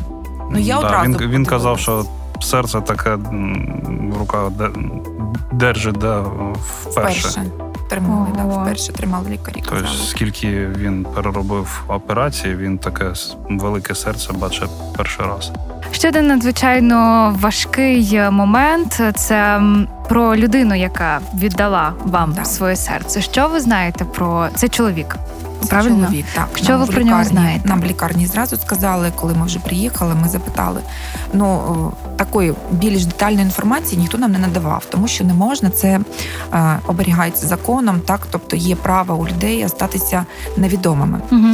Ну, 0.51 0.59
я 0.59 0.81
да, 0.81 0.87
одразу 0.87 1.19
він, 1.19 1.31
він 1.31 1.47
казав, 1.47 1.79
що 1.79 2.05
серце 2.41 2.81
таке 2.81 3.15
в 3.15 4.19
руках 4.19 4.51
де- 4.51 4.71
держить 5.53 5.97
вперше. 5.97 7.29
Вперше 7.29 7.43
тримали, 7.89 8.27
да, 8.37 8.45
Ого. 8.45 8.63
вперше 8.63 8.93
тримали 8.93 9.31
лікарі. 9.31 9.63
Тобто, 9.69 9.89
скільки 9.89 10.67
він 10.67 11.07
переробив 11.15 11.85
операції, 11.89 12.57
він 12.57 12.79
таке 12.79 13.13
велике 13.51 13.95
серце 13.95 14.33
бачить 14.33 14.71
перший 14.97 15.27
раз. 15.27 15.53
Ще 15.93 16.09
один 16.09 16.27
надзвичайно 16.27 17.31
важкий 17.41 18.15
е, 18.15 18.31
момент 18.31 19.03
це 19.17 19.63
про 20.09 20.37
людину, 20.37 20.75
яка 20.75 21.21
віддала 21.35 21.93
вам 22.05 22.33
да. 22.33 22.45
своє 22.45 22.77
серце. 22.77 23.23
Що 23.23 23.49
ви 23.49 23.61
знаєте 23.61 24.05
про 24.05 24.49
це 24.55 24.69
чоловік? 24.69 25.17
Це 25.65 25.71
Правильно? 25.71 26.05
чоловік, 26.07 26.27
так. 26.35 26.49
Що 26.55 26.69
Нам 26.73 26.81
ви 26.81 26.87
про 26.87 27.03
нього 27.03 27.19
лікарні- 27.23 27.29
знаєте? 27.29 27.69
Нам 27.69 27.81
в 27.81 27.85
лікарні 27.85 28.27
зразу 28.27 28.57
сказали, 28.57 29.13
коли 29.17 29.35
ми 29.35 29.47
вже 29.47 29.59
приїхали, 29.59 30.15
ми 30.15 30.29
запитали. 30.29 30.81
Ну, 31.33 31.93
такої 32.17 32.55
більш 32.71 33.05
детальної 33.07 33.43
інформації 33.45 34.01
ніхто 34.01 34.19
нам 34.19 34.33
не 34.33 34.39
надавав, 34.39 34.85
тому 34.91 35.09
що 35.09 35.25
не 35.25 35.35
можна, 35.35 35.71
це 35.71 36.01
е, 36.53 36.79
оберігається 36.87 37.47
законом, 37.47 38.01
так, 38.01 38.27
тобто 38.31 38.57
є 38.57 38.77
право 38.77 39.15
у 39.15 39.27
людей 39.27 39.65
остатися 39.65 40.27
невідомими. 40.57 41.21
Угу. 41.33 41.47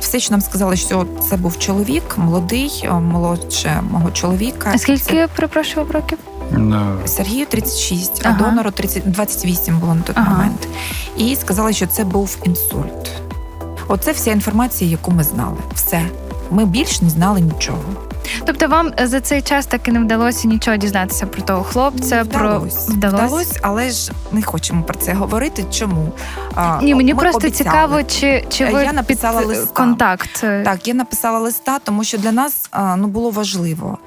Все, 0.00 0.20
що 0.20 0.30
нам 0.30 0.40
сказали, 0.40 0.76
що 0.76 1.06
це 1.30 1.36
був 1.36 1.58
чоловік, 1.58 2.02
молодий, 2.18 2.88
молодше 3.12 3.82
мого 3.90 4.10
чоловіка. 4.10 4.70
А 4.74 4.78
скільки 4.78 5.28
перепрошую 5.36 5.86
років? 5.92 6.18
Е, 6.52 7.08
Сергію 7.08 7.46
36, 7.46 8.22
Ага. 8.24 8.36
а 8.40 8.42
донору 8.44 8.70
30, 8.70 9.02
28 9.10 9.78
було 9.78 9.94
на 9.94 10.02
той 10.02 10.14
Ага. 10.18 10.30
момент. 10.30 10.68
І 11.16 11.36
сказали, 11.36 11.72
що 11.72 11.86
це 11.86 12.04
був 12.04 12.36
інсульт. 12.44 13.09
Оце 13.90 14.12
вся 14.12 14.30
інформація, 14.30 14.90
яку 14.90 15.10
ми 15.10 15.22
знали. 15.22 15.56
Все. 15.74 16.02
Ми 16.50 16.64
більш 16.64 17.02
не 17.02 17.10
знали 17.10 17.40
нічого. 17.40 17.82
Тобто 18.44 18.68
вам 18.68 18.90
за 19.04 19.20
цей 19.20 19.42
час 19.42 19.66
таки 19.66 19.92
не 19.92 20.00
вдалося 20.00 20.48
нічого 20.48 20.76
дізнатися 20.76 21.26
про 21.26 21.42
того 21.42 21.62
хлопця? 21.62 22.22
вдалось. 22.22 22.86
про 22.86 22.94
Вдалось, 22.94 23.58
але 23.62 23.90
ж 23.90 24.12
не 24.32 24.42
хочемо 24.42 24.82
про 24.82 24.94
це 24.94 25.12
говорити. 25.12 25.64
Чому? 25.70 26.12
А, 26.54 26.78
Ні, 26.82 26.94
мені 26.94 27.14
ми 27.14 27.20
просто 27.20 27.38
обіцяли. 27.38 27.70
цікаво, 27.70 28.02
чи, 28.02 28.44
чи 28.48 28.64
Е, 28.64 28.70
ви 28.72 28.84
я 28.84 28.92
написала 28.92 29.38
під 29.40 29.48
листа. 29.48 29.66
контакт. 29.74 30.40
Так, 30.40 30.88
я 30.88 30.94
написала 30.94 31.38
листа, 31.38 31.78
тому 31.84 32.04
що 32.04 32.18
для 32.18 32.32
нас 32.32 32.70
ну 32.96 33.06
було 33.06 33.30
важливо. 33.30 33.98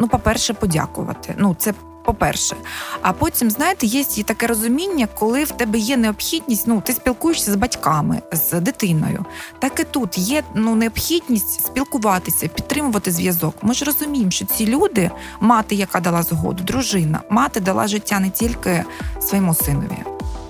Ну, 0.00 0.08
по-перше, 0.08 0.54
подякувати. 0.54 1.34
Ну, 1.38 1.56
це 1.58 1.74
по-перше. 2.06 2.56
А 3.02 3.12
потім, 3.12 3.50
знаєте, 3.50 3.86
є 3.86 4.04
і 4.16 4.22
таке 4.22 4.46
розуміння, 4.46 5.08
коли 5.14 5.44
в 5.44 5.50
тебе 5.50 5.78
є 5.78 5.96
необхідність, 5.96 6.66
ну 6.66 6.80
ти 6.80 6.92
спілкуєшся 6.92 7.52
з 7.52 7.56
батьками, 7.56 8.22
з 8.32 8.60
дитиною. 8.60 9.24
Так 9.58 9.80
і 9.80 9.84
тут 9.84 10.18
є 10.18 10.42
ну 10.54 10.74
необхідність 10.74 11.66
спілкуватися, 11.66 12.48
підтримувати 12.48 13.12
зв'язок. 13.12 13.54
Ми 13.62 13.74
ж 13.74 13.84
розуміємо, 13.84 14.30
що 14.30 14.44
ці 14.44 14.66
люди, 14.66 15.10
мати, 15.40 15.74
яка 15.74 16.00
дала 16.00 16.22
згоду, 16.22 16.64
дружина, 16.64 17.20
мати 17.30 17.60
дала 17.60 17.86
життя 17.88 18.20
не 18.20 18.30
тільки 18.30 18.84
своєму 19.20 19.54
синові, 19.54 19.98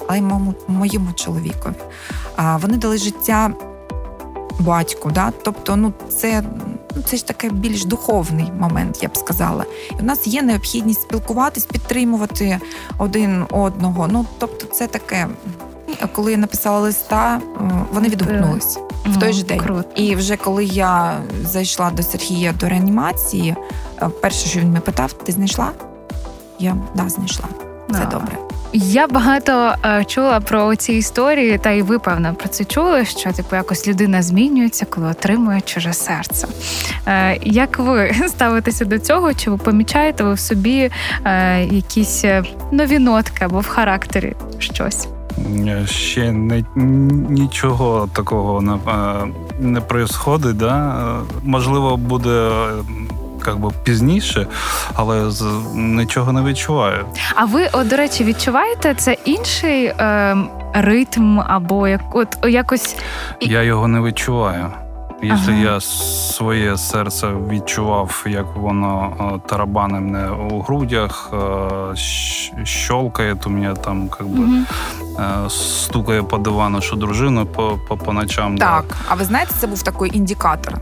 але 0.09 0.19
й 0.19 0.23
моєму, 0.23 0.55
моєму 0.69 1.12
чоловікові. 1.12 1.75
А 2.37 2.57
вони 2.57 2.77
дали 2.77 2.99
життя 2.99 3.53
батьку. 4.61 5.11
Да? 5.11 5.33
Тобто, 5.42 5.77
ну 5.77 5.92
це, 6.09 6.42
це 7.05 7.17
ж 7.17 7.27
таке 7.27 7.51
більш 7.51 7.85
духовний 7.85 8.53
момент, 8.59 9.03
я 9.03 9.09
б 9.09 9.17
сказала. 9.17 9.65
І 9.91 10.03
у 10.03 10.05
нас 10.05 10.27
є 10.27 10.43
необхідність 10.43 11.03
спілкуватись, 11.03 11.65
підтримувати 11.65 12.59
один 12.99 13.45
одного. 13.51 14.09
Ну 14.09 14.27
тобто, 14.39 14.67
це 14.67 14.87
таке. 14.87 15.29
Коли 16.13 16.31
я 16.31 16.37
написала 16.37 16.79
листа, 16.81 17.41
вони 17.93 18.09
відгукнулись 18.09 18.79
в 19.07 19.19
той 19.21 19.33
же 19.33 19.45
день. 19.45 19.61
Круто. 19.61 19.89
І 19.95 20.15
вже 20.17 20.37
коли 20.37 20.65
я 20.65 21.19
зайшла 21.45 21.91
до 21.91 22.03
Сергія 22.03 22.53
до 22.53 22.69
реанімації, 22.69 23.57
е, 24.03 24.09
перше, 24.09 24.49
що 24.49 24.61
він 24.61 24.67
мене 24.69 24.81
питав, 24.81 25.13
ти 25.13 25.33
знайшла? 25.33 25.71
Я 26.59 26.77
да, 26.95 27.09
знайшла. 27.09 27.47
Це 27.93 27.99
Да. 27.99 28.05
добре. 28.05 28.39
Я 28.79 29.07
багато 29.07 29.75
е, 29.85 30.05
чула 30.05 30.41
про 30.41 30.77
ці 30.77 30.93
історії, 30.93 31.59
та 31.59 31.71
й 31.71 31.83
ви 31.83 31.99
певно 31.99 32.35
про 32.35 32.49
це 32.49 32.65
чули, 32.65 33.05
що 33.05 33.33
типу 33.33 33.57
якось 33.57 33.89
людина 33.89 34.23
змінюється, 34.23 34.87
коли 34.91 35.07
отримує 35.07 35.61
чуже 35.61 35.93
серце. 35.93 36.49
Е, 37.07 37.39
як 37.43 37.79
ви 37.79 38.15
ставитеся 38.29 38.85
до 38.85 38.99
цього? 38.99 39.35
Чи 39.35 39.51
ви 39.51 39.57
помічаєте 39.57 40.25
ви 40.25 40.35
в 40.35 40.39
собі 40.39 40.91
е, 41.25 41.65
якісь 41.65 42.25
е, 42.25 42.43
нові 42.73 42.99
нотки 42.99 43.45
або 43.45 43.61
в 43.61 43.67
характері 43.67 44.35
щось? 44.59 45.09
Ще 45.87 46.33
не, 46.33 46.65
нічого 47.31 48.09
такого 48.12 48.62
не, 48.62 48.73
е, 48.73 49.27
не 49.61 49.81
происходить, 49.81 50.57
да? 50.57 50.97
Е, 51.21 51.35
Можливо, 51.43 51.97
буде 51.97 52.51
е, 53.47 53.51
як 53.51 53.61
би 53.61 53.71
пізніше, 53.85 54.47
але 54.95 55.31
з, 55.31 55.45
нічого 55.75 56.33
не 56.33 56.43
відчуваю. 56.43 57.05
А 57.35 57.45
ви, 57.45 57.69
о, 57.73 57.85
до 57.85 57.97
речі, 57.97 58.25
відчуваєте 58.25 58.95
це 58.95 59.17
інший 59.25 59.85
е, 59.85 60.37
ритм 60.75 61.41
або 61.41 61.89
як 61.89 62.01
от 62.13 62.37
якось 62.49 62.97
Я 63.41 63.63
його 63.63 63.89
не 63.89 64.01
відчуваю. 64.01 64.71
Якщо 65.22 65.50
Ага. 65.50 65.61
я 65.61 65.81
своє 65.81 66.76
серце 66.76 67.29
відчував, 67.50 68.24
як 68.26 68.57
воно 68.57 69.12
е, 69.20 69.48
тарабане 69.48 70.00
мене 70.00 70.31
у 70.31 70.61
грудях, 70.61 71.31
е, 71.33 71.96
щолкає, 72.64 73.35
то 73.35 73.50
мене 73.50 73.74
там 73.74 74.09
как 74.09 74.26
би, 74.26 74.48
е, 75.18 75.50
стукає 75.50 76.22
по 76.22 76.38
дивану, 76.38 76.81
що 76.81 76.96
дружину 76.96 77.46
по, 77.46 77.79
по, 77.88 77.96
по 77.96 78.12
ночам. 78.12 78.59
Так, 78.59 78.85
а 79.09 79.14
ви 79.14 79.24
знаєте, 79.24 79.55
це 79.59 79.66
був 79.66 79.83
такий 79.83 80.16
індикатор. 80.16 80.79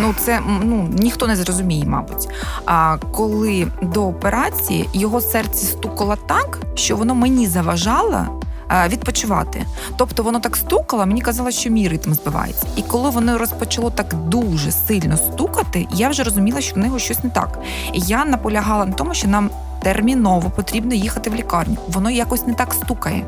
Ну 0.00 0.14
це 0.18 0.40
ну 0.62 0.88
ніхто 0.92 1.26
не 1.26 1.36
зрозуміє, 1.36 1.84
мабуть. 1.86 2.28
А 2.66 2.96
коли 3.12 3.66
до 3.82 4.06
операції 4.06 4.88
його 4.92 5.20
серце 5.20 5.66
стукало 5.66 6.16
так, 6.26 6.58
що 6.74 6.96
воно 6.96 7.14
мені 7.14 7.46
заважало. 7.46 8.37
Е, 8.70 8.88
Відпочивати, 8.88 9.66
тобто 9.96 10.22
воно 10.22 10.40
так 10.40 10.56
стукало, 10.56 11.06
мені 11.06 11.20
казало, 11.20 11.50
що 11.50 11.70
мій 11.70 11.88
ритм 11.88 12.12
збивається. 12.12 12.66
І 12.76 12.82
коли 12.82 13.10
воно 13.10 13.38
розпочало 13.38 13.90
так 13.90 14.14
дуже 14.14 14.72
сильно 14.72 15.16
стукати, 15.16 15.86
я 15.92 16.08
вже 16.08 16.22
розуміла, 16.22 16.60
що 16.60 16.74
в 16.74 16.78
нього 16.78 16.98
щось 16.98 17.24
не 17.24 17.30
так. 17.30 17.58
І 17.92 18.00
я 18.00 18.24
наполягала 18.24 18.86
на 18.86 18.92
тому, 18.92 19.14
що 19.14 19.28
нам 19.28 19.50
терміново 19.82 20.50
потрібно 20.50 20.94
їхати 20.94 21.30
в 21.30 21.34
лікарню. 21.34 21.76
Воно 21.88 22.10
якось 22.10 22.46
не 22.46 22.54
так 22.54 22.74
стукає. 22.74 23.24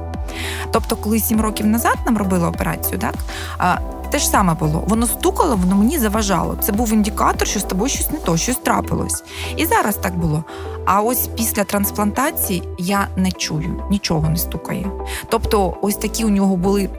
Тобто, 0.73 0.97
коли 0.97 1.21
сім 1.21 1.41
років 1.41 1.67
назад 1.67 1.97
нам 2.07 2.19
робили 2.19 2.47
операцію, 2.47 2.99
так 2.99 3.15
те 4.11 4.19
ж 4.19 4.29
саме 4.29 4.55
було. 4.55 4.85
Воно 4.87 5.07
стукало, 5.07 5.57
воно 5.57 5.77
мені 5.77 5.99
заважало. 5.99 6.57
Це 6.61 6.73
був 6.73 6.93
індикатор, 6.93 7.49
що 7.49 7.61
з 7.61 7.65
тобою 7.65 7.91
щось 7.91 8.11
не 8.11 8.19
то, 8.19 8.37
щось 8.37 8.57
трапилось. 8.57 9.25
І 9.57 9.67
зараз 9.67 9.97
так 9.97 10.19
було. 10.19 10.45
А 10.85 11.01
ось 11.01 11.29
після 11.37 11.65
трансплантації 11.65 12.63
я 12.79 13.09
не 13.17 13.33
чую, 13.33 13.83
нічого 13.91 14.29
не 14.29 14.37
стукає. 14.37 14.91
Тобто, 15.29 15.77
ось 15.83 15.97
такі 15.97 16.25
у 16.25 16.29
нього 16.29 16.57
були 16.57 16.91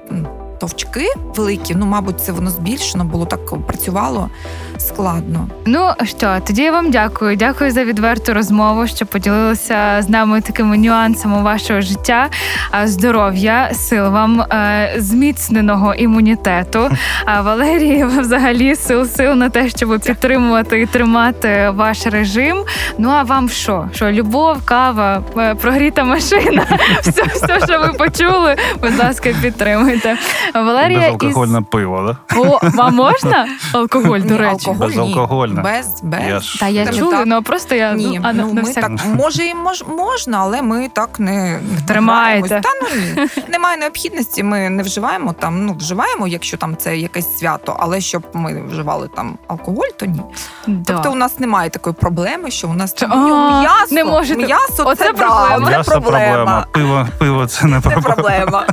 товчки 0.62 1.08
великі. 1.36 1.76
Ну, 1.76 1.86
мабуть, 1.86 2.22
це 2.22 2.32
воно 2.32 2.50
збільшено 2.50 3.04
було 3.04 3.26
так 3.26 3.66
працювало 3.68 4.30
складно. 4.78 5.48
Ну 5.66 5.90
що, 6.04 6.38
тоді 6.48 6.62
я 6.62 6.72
вам 6.72 6.92
дякую. 6.92 7.36
Дякую 7.36 7.72
за 7.72 7.84
відверту 7.84 8.34
розмову, 8.34 8.88
що 8.88 9.06
поділилися 9.06 9.98
з 10.02 10.10
нами 10.10 10.42
такими 10.42 10.78
нюансами 10.78 11.42
вашого 11.42 11.82
життя, 11.82 12.30
А, 12.72 12.88
здоров'я, 12.88 13.70
сил 13.74 14.10
вам, 14.10 14.42
е, 14.42 14.94
зміцненого 14.98 15.94
імунітету. 15.94 16.90
А 17.26 17.42
Валерії, 17.42 18.06
взагалі 18.06 18.76
сил 18.76 19.06
сил 19.06 19.34
на 19.34 19.50
те, 19.50 19.70
щоб 19.70 20.00
підтримувати 20.00 20.82
і 20.82 20.86
тримати 20.86 21.72
ваш 21.76 22.08
режим. 22.08 22.58
Ну 22.98 23.10
а 23.10 23.24
вам 23.24 23.50
що? 23.50 23.90
Що 23.94 24.12
любов, 24.12 24.58
кава, 24.66 25.24
е, 25.38 25.56
прогріта 25.56 26.04
машина? 26.04 26.66
Все, 27.02 27.24
все, 27.24 27.60
що 27.68 27.80
ви 27.80 27.94
почули, 27.94 28.56
будь 28.82 29.00
ласка, 29.00 29.30
підтримуйте. 29.42 30.18
Валерія 30.54 31.00
Безалкогольне 31.00 31.62
пиво, 31.62 32.16
да? 32.30 32.38
О, 32.40 32.60
вам 32.64 32.96
можна 32.96 33.48
алкоголь, 33.74 34.20
до 34.20 34.34
Ні, 34.34 34.38
речі? 34.40 34.70
алкоголь, 34.70 34.88
ні. 34.90 34.96
Безалкогольне. 34.98 35.62
Без, 35.62 36.02
без. 36.04 36.20
Я 36.28 36.40
ж- 36.40 36.60
Та 36.60 36.68
я 36.68 36.86
Та 36.86 36.94
чула, 36.94 37.12
так. 37.12 37.24
ну 37.26 37.44
просто 37.44 37.76
я 37.76 37.94
Ні, 37.94 38.20
ну, 38.24 38.30
а, 38.30 38.34
ну, 38.34 38.54
на 38.54 38.62
ми 38.62 38.70
всяк- 38.70 38.82
так 38.98 39.06
може 39.16 39.46
і 39.46 39.56
мож, 39.56 39.84
можна, 39.98 40.38
але 40.42 40.62
ми 40.62 40.90
так 40.94 41.20
не 41.20 41.60
Тримаєте. 41.88 42.62
Та 42.64 42.70
ну 42.82 43.02
ні, 43.02 43.28
немає 43.50 43.78
необхідності. 43.78 44.44
Ми 44.44 44.70
не 44.70 44.84
вживаємо 44.84 45.34
там. 45.40 45.66
Ну 45.66 45.74
вживаємо, 45.80 46.28
якщо 46.28 46.58
там 46.58 46.78
це 46.78 46.98
якесь 46.98 47.38
свято, 47.38 47.76
але 47.80 48.02
щоб 48.02 48.24
ми 48.34 48.64
вживали 48.70 49.10
там 49.16 49.38
алкоголь, 49.48 49.88
то 50.00 50.06
ні. 50.06 50.22
Да. 50.68 50.94
Тобто 50.94 51.12
у 51.12 51.16
нас 51.16 51.40
немає 51.40 51.70
такої 51.70 51.94
проблеми, 51.94 52.52
що 52.52 52.68
у 52.68 52.74
нас 52.74 52.94
там 52.94 53.10
ну, 53.16 53.60
м'ясо, 53.62 53.96
не 53.96 54.04
можете- 54.04 54.46
м'ясо 54.46 54.84
Оце 54.86 55.06
це, 55.06 55.14
проблема. 55.14 55.70
М'ясо 55.70 55.92
проблема. 56.02 56.66
Пиво, 56.72 57.08
пиво 57.20 57.48
це 57.48 57.66
не 57.68 57.80
проблема. 57.80 58.66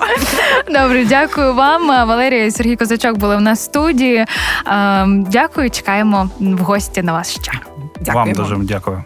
Добре, 0.67 1.05
дякую 1.05 1.55
вам. 1.55 1.68
Валерія 1.77 2.45
і 2.45 2.51
Сергій 2.51 2.77
Козачок 2.77 3.19
були 3.19 3.37
в 3.37 3.41
нас 3.41 3.61
в 3.61 3.63
студії. 3.63 4.27
Ем, 4.67 5.25
Дякую, 5.25 5.71
чекаємо 5.71 6.31
в 6.41 6.59
гості 6.59 7.03
на 7.03 7.13
вас 7.13 7.31
ще. 7.31 7.53
Вам 8.13 8.33
дуже 8.33 8.57
дякую. 8.57 9.05